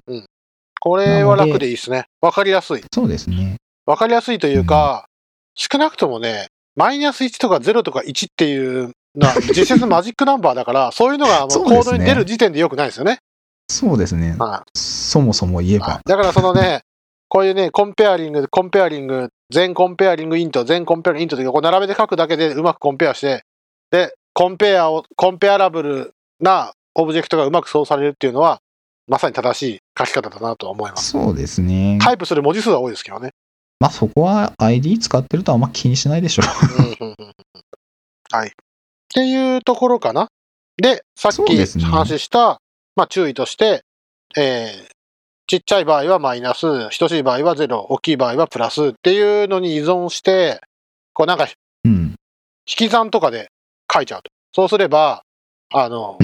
[0.79, 2.05] これは楽でいいですね。
[2.19, 2.83] わかりやすい。
[2.91, 3.57] そうですね。
[3.85, 5.05] わかりやすいというか、
[5.53, 13.19] 少なくともね、マイナス1とか0とか1っていうのは実質マジックナンバーだから、そういうのがコードに出る時点で良くないですよね。
[13.69, 14.35] そうですね。
[14.37, 14.79] はい
[15.15, 16.01] そもそも言えば。
[16.05, 16.81] だからそのね、
[17.29, 23.43] こういうね、コンペアリング、コンペアリング、全コンペアリングイント、全コンペアリングイントというこう並べて書くだけでうまくコンペアして、
[23.91, 28.59] で、コンペアを、コンペアラブルなオブジェクトがうまく操作されるっていうのは、
[29.07, 31.11] まさに正しい書き方だなとは思います。
[31.11, 31.97] そうですね。
[32.01, 33.31] タイプする文字数は多いですけどね。
[33.79, 36.83] まあそこは ID 使ってるとあんま気にしないでしょう。
[36.83, 37.31] うんうんうんうん
[38.31, 38.51] はい。
[39.15, 40.27] っていうところかな。
[40.75, 42.59] で、さっき話した、
[42.97, 43.83] まあ注意として、
[44.37, 44.95] えー
[45.47, 50.59] ちっちゃい場合はマイナス、等しい場合はゼロ、大きい場合はプラスっていうのに依存して、
[51.13, 51.47] こうなんか
[51.83, 52.15] うん。
[52.67, 53.51] 引き算とかで
[53.93, 54.31] 書いちゃうと。
[54.53, 55.21] そうすれば、
[55.71, 56.17] あの、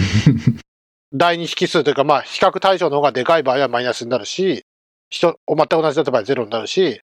[1.13, 4.65] 第二引数というか、まあ、比較対象の方がでかい場合はマイナスになるし、
[5.11, 7.01] 人、全く同じだった場合はゼロになるし、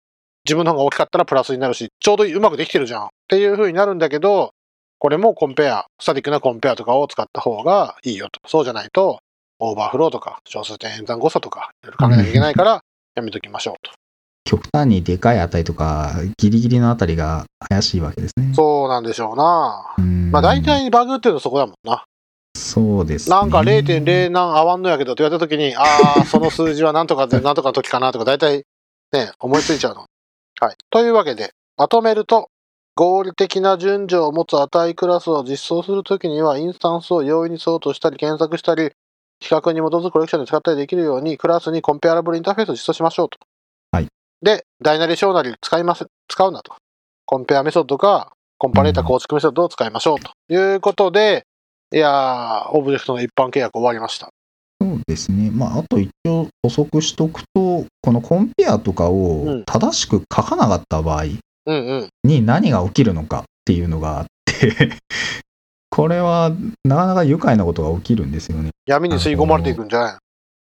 [0.47, 4.55] 自分の方が大きかったらプラスになるし、ちょうどうまくできてるじゃんっていう風になるんだけど、
[4.99, 8.41] これもコンペア、スタティックなコンペアとかを使った方がいいよと。
[8.49, 9.21] そうじゃないと、
[9.59, 12.83] オーバーフローとか、小数点演算誤差とか、いろいろ考えなきゃいけないから、
[13.15, 13.93] やめときましょうと。
[14.47, 18.55] 極端にでかい値とか、ギリギリのあたりが怪しいわけですね。
[18.55, 19.95] そうなんでしょうな。
[19.99, 22.05] うんまあ大体バグっていうのはそこだもんな。
[22.55, 23.37] そうです、ね。
[23.37, 25.83] なんか0.0何合わんのやけどって言われたときに、あ
[26.21, 28.65] あ、その数字はなんとかで、 なんとかの時かなとか、大体
[29.13, 30.07] ね、思いついちゃうの。
[30.61, 30.77] はい。
[30.91, 32.49] というわけで、まとめると、
[32.97, 38.91] 合理的な順序を持つ値クラスを実装するときには、インスタンスを容易にソートしたり、検索したり、
[39.39, 43.39] 比較に基づくコレクションで使ったりできるように、クラスに Comparable インターフェースを実装しましょうと。
[43.93, 44.07] はい。
[44.41, 46.75] で、大なり小なり使います、使うなと。
[47.27, 51.45] compare メソッドか、 comparator 構築メソッドを使いましょうということで、
[51.93, 54.31] いやー、オブジェクトの一般契約終わりました。
[54.81, 55.51] そうですね。
[55.51, 61.41] まあ、あと一応補足しとくと、この compare とかうをん正しく書かなかった場合うんうん。
[62.25, 64.93] に何が起きるのかっていうのがあって、
[65.91, 66.53] これは
[66.85, 68.71] なかなか愉快なことが起きるんですよね。
[68.87, 70.21] 闇に吸い込まれていくんじゃな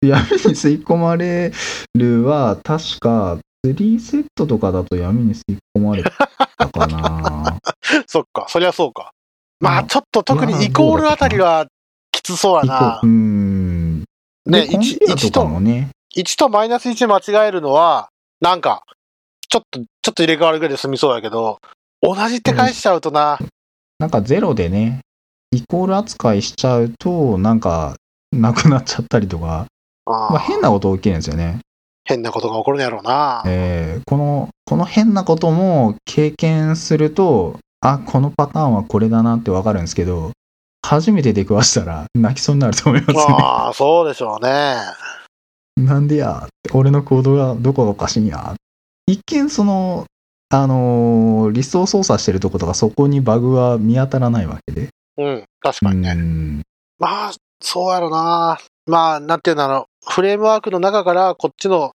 [0.03, 1.51] い闇に吸い込まれ
[1.95, 7.57] るは、確か3セットとかだと闇に吸い込まれたかな。
[8.07, 9.11] そっか、そりゃそうか。
[9.59, 11.67] まあ、うんちょっと特にイコールあたりは
[12.11, 13.05] きつそうやなう。
[13.05, 13.99] ん。
[13.99, 14.05] ね、
[14.45, 18.09] でコン 1, ペアとかもね、1とマイナス1間違えるのは、
[18.41, 18.83] なんか、
[19.49, 21.59] ちょっと、ちょっと入れ替わるぐらいで済みそうやけど、
[22.01, 23.39] 同じって返しちゃうとな。
[23.99, 25.01] なんかゼロでね、
[25.51, 27.95] イコール扱いしちゃうと、なんか、
[28.31, 29.65] なくなっちゃったりとか、
[30.05, 31.59] あまあ、ー変なこと起きるんですよね。
[32.05, 33.43] 変なことが起こるんやろうな。
[33.45, 40.31] えーこの、この変なことも経験すると、あ、このパターンはこれだなってわかるんですけど、
[40.85, 43.25] 初めて出くわしたら泣きそうになると思いますね。
[43.29, 44.75] ああ、そうでしょうね。
[45.77, 48.55] なんでや俺の行動がどこがおかしいんや
[49.11, 50.05] 一見その、
[50.49, 54.89] あのーリストを操作してるとことかそこにバグは見当たらないわけで。
[55.17, 56.11] うん、確かにね。
[56.11, 56.61] うん
[56.99, 57.31] まあ、
[57.61, 58.59] そうやろな。
[58.85, 60.11] まあ、なんていうんだろう。
[60.11, 61.91] フレームワークの中からこっちの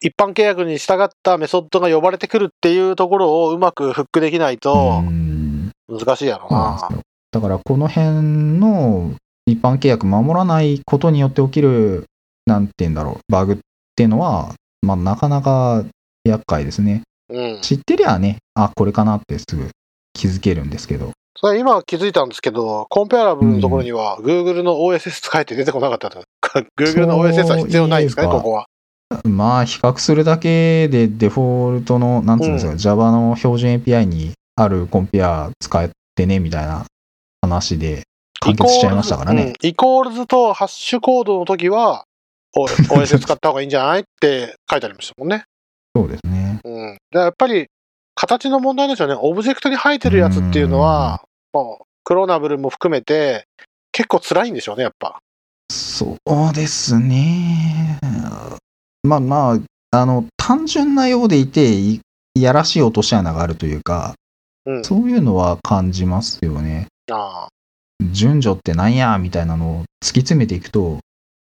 [0.00, 7.00] 一般契約に従ったメソッドが呼ばれてくるっていうところをうまくフックできないとうん難しいやろなそうなん。
[7.30, 9.14] だからこの辺の
[9.46, 12.04] 一般契約守らないことによって起きる、
[12.46, 13.58] なんて言うんだろう、バグっ
[13.96, 15.84] ていうのは、まあなかなか
[16.24, 17.02] 厄介ですね。
[17.28, 17.60] うん。
[17.60, 19.68] 知ってりゃね、あ、これかなってすぐ
[20.12, 21.12] 気づけるんですけど。
[21.36, 26.22] それ今気づいたんですけど、コンペアラブルのところには Google の OSS 使えて出てこなかったと。
[26.78, 28.66] Google の OSS は必要ないんですかね、そうここは。
[29.24, 36.86] まあ、比較するだけでデフォルトの、なんつうんですか、うん Java の標準 API にあるコンペア使ってね、みたいな
[37.42, 38.04] 話で
[38.40, 39.54] 完結しちゃいましたからね。
[39.62, 42.04] イコールズうんイコールズとハッシュコードの時は、
[42.56, 45.44] お OSS 使った方がいいんじゃないって書いてありましたもんね。
[45.94, 46.60] そうですね。
[46.64, 46.98] うん。
[47.10, 47.68] でやっぱり、
[48.14, 49.16] 形の問題ですよね。
[49.18, 51.22] オブジェクトに生えてるやつっていうのは、
[51.52, 53.46] もう、 Cloneable も含めて、
[53.92, 55.20] 結構辛いんでしょうね、やっぱ。
[55.70, 57.98] そうですね。
[59.02, 62.00] まあまあ、あの、単純なようでいて、い
[62.36, 64.14] いやらしい落とし穴があるというか、
[64.66, 64.84] うん。
[64.84, 66.88] そういうのは感じますよね。
[67.10, 67.48] ああ。
[68.10, 70.98] 順序ってなんやみたいなのを突き詰めていくと、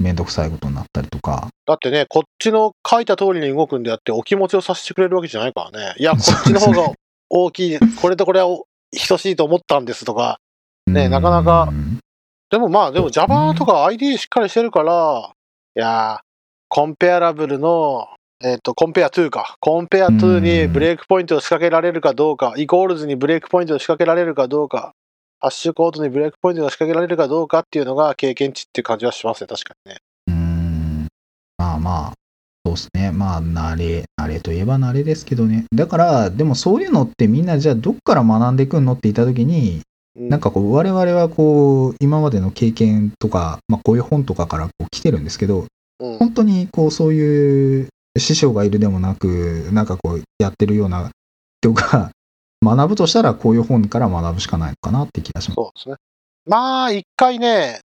[0.03, 1.49] めんどくさいことになったりとか。
[1.67, 5.95] だってね、こっちの書いた通りに動くんであって、お気持ちをさせてくれるわけじゃないからね。
[5.99, 6.93] いや、こっちの方が
[7.31, 8.67] 大きい、 これとこれはお
[9.09, 10.39] 等しいと思ったんですとか。
[10.87, 12.01] ねなかなかうん
[12.51, 15.31] でもまあ、でも Java とか ID しっかりしてるから、
[15.75, 16.21] いやー、
[16.69, 18.09] コンペアラブルの、
[18.45, 19.57] えっ、と、コンペア2か。
[19.59, 24.93] コンペア2にブレイクポイントを仕掛けられるかどうか、イコールズにブレイクポイントを仕掛けられるかどうか、
[25.43, 29.99] ハッシュコードにブレイクポイントが仕掛けられるかどうかっていうのが経験値っていう感じはしますね、確かにね。
[30.28, 31.09] うーん
[31.59, 32.12] まあまあ、
[32.64, 33.11] そうですね。
[33.11, 35.64] まあ、慣れ、慣れといえば慣れですけどね。
[35.74, 39.80] だから、でもそういうのってみんなじゃあどっから学んでいくのって言ったときに、
[40.14, 45.66] うなんかこう、我々はこう、今までの経験とか、まあこういう本とかからこう来てるんですけど、
[45.99, 51.11] うん、本当にこう、そういう師匠がいるでもなく、なんかこう、やってるような
[51.61, 52.12] 人が、
[52.63, 55.55] 学ぶとしたらこういう本から学ぶしかないのかなって気がします。
[55.57, 55.97] そうですね。
[56.47, 57.81] まあ、一回ね、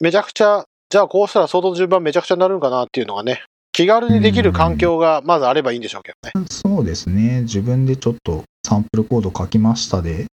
[0.00, 6.46] めちゃくちゃ、じゃあこうしたら相当順番めちゃくちゃになるんかなっていうのがね、気軽にできる環境がまずあればいいんでしょうけどね。
[6.50, 7.42] そうですね。
[7.42, 10.26] 自分でちょっとサンプルコード書きましたで、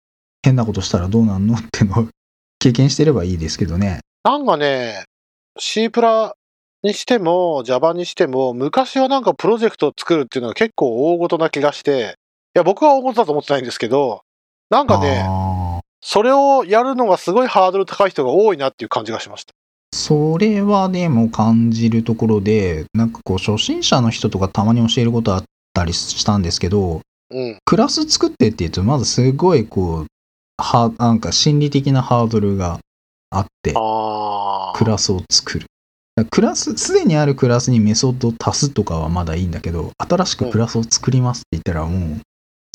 [0.43, 2.07] 変なことしたらどうなんのってのを
[2.59, 3.99] 経験してればいいですけどね。
[4.23, 5.03] なんかね、
[5.59, 6.35] C プラ
[6.83, 12.24] にしても、Java にしても、昔はなんかプロジェクトを作るっていうのは結構大事な気がして、い
[12.55, 14.21] や、僕は大事だと思ってないんですけど、
[14.69, 15.27] なんかね、
[16.01, 19.53] それをやるのがすごいハードル高い人が多いなっていう感じがしました。
[19.93, 25.43] それはでも感じるところで、なんかこう初心者の人とかたまに教えることあっ
[25.73, 27.01] たりしたんですけど、
[27.31, 27.57] うん。
[27.65, 30.05] クラス作ってって言うと、まずすごいこう、
[30.57, 32.79] は、なんか心理的なハードルが
[33.31, 33.73] あって。
[34.75, 35.65] クラスを作る。
[36.29, 42.19] クラス、すでにあるクラスにメソッドを足すとかはまだいいんだけど、新しくクラスを作りますって言ったらもう、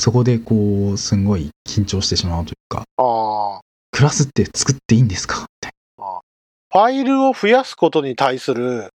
[0.01, 3.61] そこでこう、すんごい緊張してしまうというか、ああ。
[3.93, 5.41] クラスって作っていいんですか？
[5.41, 8.89] みたいファイルを増やすことに対する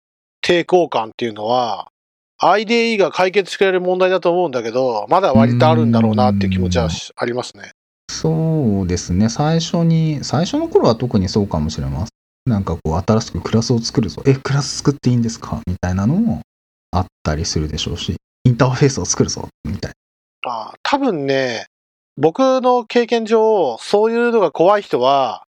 [0.42, 1.90] 抵抗感っていうのは、
[2.42, 7.72] IDE が解決してくれる問題だと思うんだけど、まだ割とあるんだろうなっていう気持ちはしありますね。
[8.10, 9.28] そうですね。
[9.28, 12.08] 最初に、最初の頃は特にそうかもしれません。
[12.50, 14.24] なんかこう、新しくクラスを作るぞ。
[14.26, 15.60] え、クラス作っていいんですか？
[15.68, 16.44] みたいなのも
[16.92, 19.50] あったりするでしょうし、インターフェースを作るぞ。
[19.66, 19.92] みたい
[20.84, 21.68] 多分ね、
[22.18, 25.44] 僕の経験上、そういうのが怖い人は、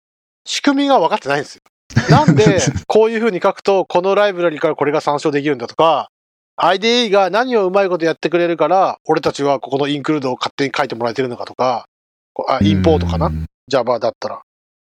[0.46, 1.62] 仕組みが分かってないんですよ。
[2.10, 6.10] なんで、 こういう風に書くと、このライブラリからこれが参照できるんだとか、
[6.58, 11.86] IDE が何をうまいことやってくれるから、俺たちはここのインクルードを勝手に書いてもらえてるのかとか、
[12.34, 12.68] こあ、な。
[12.68, 13.28] インポートかな？
[13.28, 14.42] うん ?Java だったら。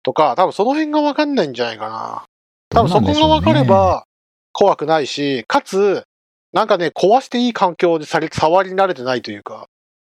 [0.03, 2.23] とか、多分その辺が分かんないんじゃないかな。
[2.69, 4.05] 多分そこが分かれば
[4.53, 6.03] 怖くないし、かつ、
[6.53, 9.67] なんかね、壊していい環境で触り慣れてないというか、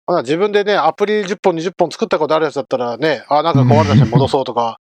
[0.10, 4.80] まあ自分でね、アプリ10本、20本作ったことあるやつだったらね、あ、なんか壊れたし戻そうとか、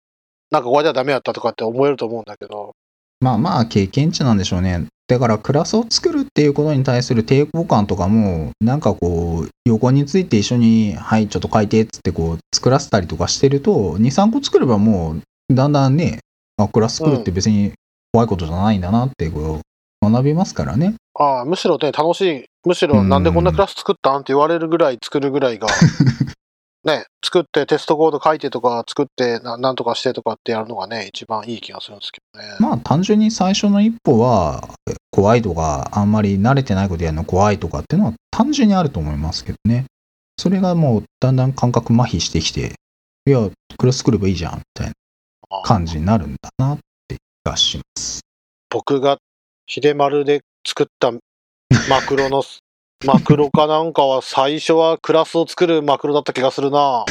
[0.52, 2.74] なんかこれじゃダメやったとかって思えると思うんだけど、
[3.22, 4.86] まあまあ経験値なんでしょうね。
[5.08, 15.14] だからクラスを作るっていうことに対する抵抗感とかも、なんかこう、横について一緒に、はい、ちょっと書いてっつってこう、作らせたりとかしてると、2、3個作ればも
[15.50, 16.20] う、だんだんね、
[16.58, 17.74] あ、クラス作るって別に
[18.12, 19.62] 怖いことじゃないんだなってこ
[20.04, 20.94] う、学びますからね。
[21.18, 25.68] ああむしろね、楽しい、むしろなんでこんなクラス作ったんって言われるぐらい作るぐらいが、
[26.84, 32.58] ね、作ってテストコード書いてとか作ってななんとかしてとかってやるのがね、一番いい気がするんですけどね。
[32.60, 34.68] まあ単純に最初の一歩は、
[35.10, 39.86] 怖いとか、あんまり慣れてないことやるの怖いとかっていうのは単純にあると思いますけどね。
[40.38, 42.74] それがもうだんだん感覚麻痺してきて、
[43.26, 44.94] いや、クラス作ればいいじゃん、みたいな
[45.64, 48.20] 感じになるんだなって気がします。
[48.70, 49.18] 僕が
[49.68, 51.12] 秀丸で作った
[51.90, 52.44] マクロの、
[53.06, 57.06] マクロかなんかは最初はクラスを作るマクロだった気がするな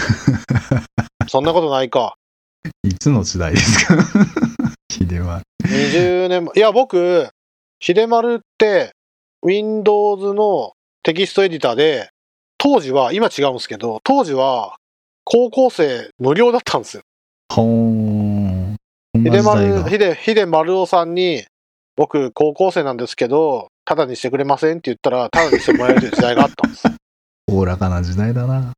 [1.29, 2.15] そんなことないか。
[2.83, 3.97] いつの時代ですか？
[4.91, 5.43] 秀は。
[5.65, 7.29] 20年前、いや僕、
[7.81, 8.93] 秀丸って、
[9.45, 12.09] Windows のテキストエディターで、
[12.59, 14.77] 当時は、今違うんですけど、当時は、
[15.25, 17.03] 高校生無料だったんですよ。
[17.53, 18.77] ほーん。
[19.13, 19.91] こんな秀時代丸、が。
[19.91, 21.45] 秀、秀丸尾さんに、
[21.97, 26.85] 僕、高校生なんですけど、ただにしてくれませんって言ったら、ただにしてもらえるという時代があったんです。
[27.49, 28.73] おおらかな時代だな。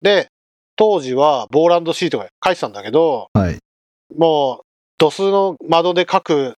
[0.00, 0.28] で、
[0.76, 3.58] 当時は、ボーランド C とか書いてたんだけど、はい。
[4.16, 4.64] もう、
[4.98, 6.54] ドスの窓で書く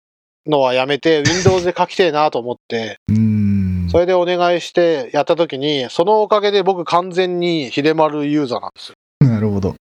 [0.46, 3.88] のはやめて、Windows で書きてえなと思って、うーん。
[3.90, 8.96] それでお願いしてやった時に、そのおかげで僕完全に秀丸ユーザーなんですよ。
[9.28, 9.76] なるほど。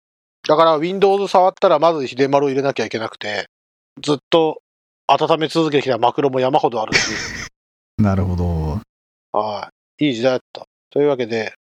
[0.49, 3.47] だから Windows 触ったらまず秀丸を入れなきゃいけなくて、
[4.03, 4.61] ずっと
[5.13, 7.11] 温め続けてきたマクロも山ほどあるし、
[7.99, 8.81] なるほど。
[9.33, 10.07] はい。
[10.07, 10.67] いい時代だった。
[10.91, 11.53] というわけで、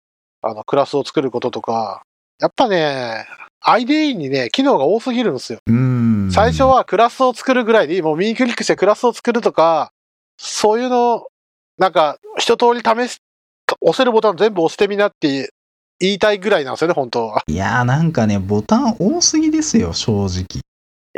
[0.42, 2.02] あの、クラスを作ることとか、
[2.40, 3.26] やっぱね、
[3.64, 5.60] IDE にね、機能が多すぎるんですよ。
[6.30, 8.02] 最初はクラスを作るぐらいでいい。
[8.02, 9.92] もう右クリックしてクラスを作るとか、
[10.36, 11.26] そういうの、
[11.78, 13.18] なんか、一通り試す、
[13.80, 15.50] 押せるボタン全部押してみなって
[15.98, 17.42] 言いたいぐらいなんですよね、本当は。
[17.48, 20.62] いやーなんかね、ボタン多すぎですよ、正直。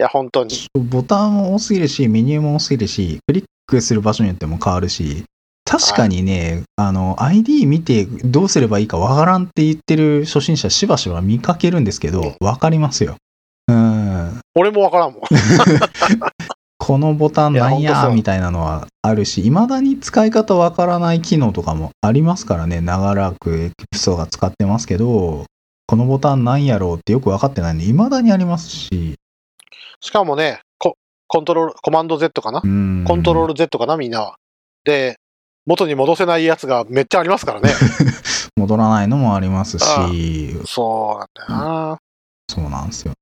[0.01, 0.51] いや、本当に。
[0.75, 5.25] ボタンも多すぎるし、メニューも多すぎるし、クリックする場所によっても変わるし、
[5.67, 13.17] 確かにね、あの、ID 見てどうすればいいかわからんって言ってる初心者しばしば見かけるんですけど、わかりますよ。
[13.69, 14.41] うん。
[14.55, 15.21] 俺もわからんもん。
[16.79, 25.45] このボタンなんいやみたいなのはあるし、未だに使い方わからない機能とかもありますからね、長らくエクソが使ってますけど、
[25.87, 29.17] このボタンなんやろうってよくわかってないんで、未だにありますし、
[30.01, 30.97] しかもね、コ
[31.27, 32.61] コントロール、コマンド Z かな？
[32.63, 33.05] うん。
[33.07, 33.97] コントロール Z かな？
[33.97, 34.37] みんなは。
[34.85, 35.17] で、
[35.67, 37.71] 元に戻せないやつがめっちゃありますからね。
[38.57, 39.85] 戻らないのもありますし、
[40.67, 41.99] そうなんだよな。
[42.49, 43.13] そうなんですよ。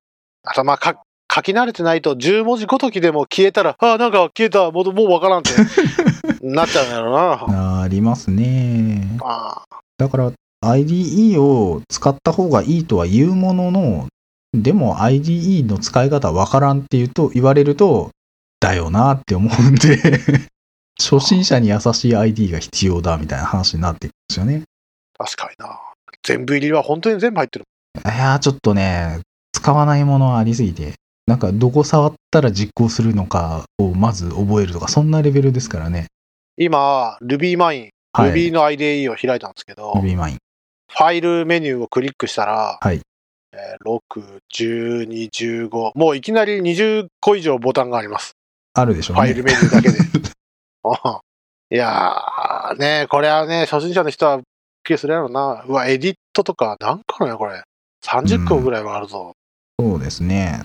[0.43, 1.01] あとまあか、
[1.33, 5.51] 書き慣れてないと10文字ごときでも消えたら、ああ、なんか消えた、もうもうわからんって
[6.41, 7.81] なっちゃうんだろうな。
[7.81, 9.17] ありますね。
[9.21, 14.07] ああだから IDE を使った方がいいとは言うものの、
[14.53, 18.09] でも IDE の使い方わからんって言うと言われると、
[18.59, 19.97] だよなって思うんで
[20.99, 24.63] 初心者に優しい ID が必要だみたいな話になっていくんですよね。
[25.17, 25.79] 確かにな。
[26.23, 27.65] 全部入りは本当に全部入ってる。
[28.03, 29.21] いやー、ちょっとね、
[29.53, 30.95] 使わないものありすぎて、
[31.25, 36.07] なんかどこ触ったら実行するのかをまず覚えるとか、そんなレベルですからね。
[36.57, 38.31] 今、RubyMine、はい。
[38.31, 40.35] Ruby の IDE を開いたんですけど、RubyMine。
[40.91, 42.99] ファイルメニューをクリックしたら、はい
[43.53, 45.29] えー6、12、
[45.69, 48.35] 15、もういきなり20個以上ボタンがあります。
[48.73, 49.21] あるでしょうね。
[49.23, 49.97] ファイルメニューだけで。
[50.83, 51.21] あ
[51.71, 54.45] いやー、ねこれはね、初心者の人はびっ
[54.83, 55.63] くりするやろな。
[55.67, 57.61] うわ、エディットとか、なんかのよ、これ。
[58.05, 59.33] 30個ぐらいはあるぞ。
[59.79, 60.63] そうですね。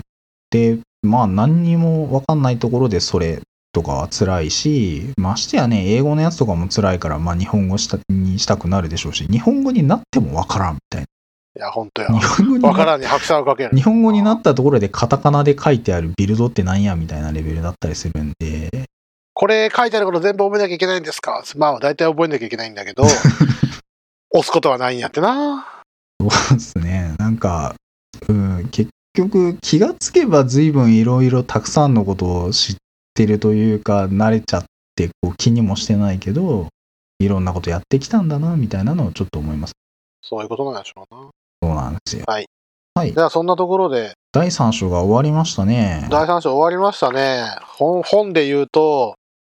[0.51, 3.41] で、まあ何にもわかんないところでそれ
[3.73, 11.05] とかは辛いし、ましてやね、英語のやつとかも辛いから、まあ日本語したにしたくなるでしょうし、日本語になってもわからんみたい
[11.57, 12.19] いや、ほんとやな。。
[12.19, 13.83] 日本語になわからんに拍車をかける日。
[13.83, 18.69] 本語になったところでカタカナで書いてあるビルドってなんやみたいなレベルだったりするんで、
[19.35, 21.43] これ書いてあること全部覚えなきゃいけないんですか？
[21.57, 23.05] まあ、大体覚えなきゃいけないんだけど、
[24.31, 25.67] 押すことはないんやってな。
[26.21, 27.15] そうですね。
[27.19, 27.75] なんか、
[28.29, 32.77] うん、結局気がつけば随分いろいろたくさんのことを知っ
[33.15, 34.65] てるというか、慣れちゃっ
[34.97, 36.69] てこう気にもしてないけど、
[37.21, 39.73] いろんなことやってきたんだな、みたいなのをちょっと思います。
[40.23, 41.31] そういうことなんでしょうな。
[41.67, 42.25] そうなんですよ。
[43.13, 46.07] じゃあ、そんなところで、第3章が終わりましたね。
[46.11, 47.45] 第3章終わりましたね。
[47.79, 49.15] 本本で言うと、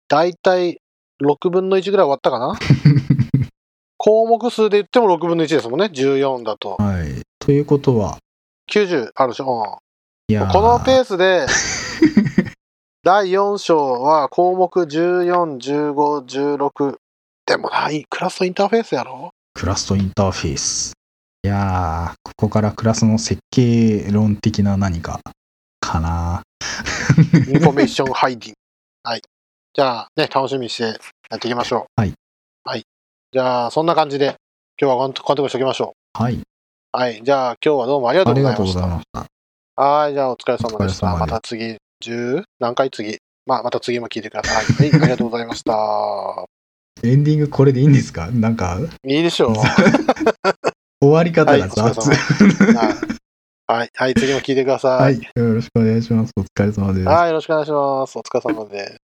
[0.09, 0.79] だいたい
[1.23, 2.57] 6分の1ぐらい終わったかな？
[3.97, 5.85] 項目数で言っても6分の1ですもんね。
[5.87, 6.75] 14だと。
[6.79, 7.21] はい。
[7.39, 8.17] ということは、
[8.71, 9.79] 90あるでしょ。
[10.29, 11.45] いやーうんこのペースで、
[13.03, 16.97] 第4章は項目14、15、16。
[17.45, 19.31] でもない、クラスとインターフェースやろ？
[19.53, 20.93] クラスとインターフェース。
[21.43, 25.21] いやー、ここからクラスの設計論的な何か
[25.79, 26.41] かな。
[27.47, 28.55] information hiding。
[29.09, 29.21] はい。
[29.73, 32.01] じゃあね、楽しみにしてやっていきましょう。
[32.01, 32.13] はい。
[32.65, 32.83] はい。
[33.31, 34.35] じゃあ、そんな感じで、
[34.81, 36.33] 今日はこんこんなとこにしておきましょはい。
[36.35, 36.41] う。
[36.91, 37.21] はい。
[37.23, 38.89] じゃあ、今日はどうもありがとあうございましたりがとうござい。
[38.89, 39.27] まし
[39.77, 39.81] た。
[39.81, 40.13] はい。
[40.13, 41.15] じゃあ、お疲れ様でした。
[41.15, 44.65] また次、10何回次まあ、また次も聞いてください。
[44.91, 45.01] はい。
[45.01, 45.73] ありがとうございました。
[47.01, 48.27] エンディングこれでいいんですか？
[48.29, 49.55] なんか、いいでしょう。
[51.01, 51.61] 終わり方はい。
[51.61, 51.93] が雑。
[51.95, 52.13] 様
[52.73, 52.97] はい。
[53.67, 53.91] はい。
[53.93, 54.15] はい。
[54.15, 54.89] 次も聞いてくださ。
[54.89, 55.21] はいい。
[55.35, 56.33] よろしくお願いします。
[56.37, 57.07] お疲れ様です。
[57.07, 57.27] はい。
[57.29, 58.17] よろしくお願いします。
[58.17, 58.99] お疲れ様です。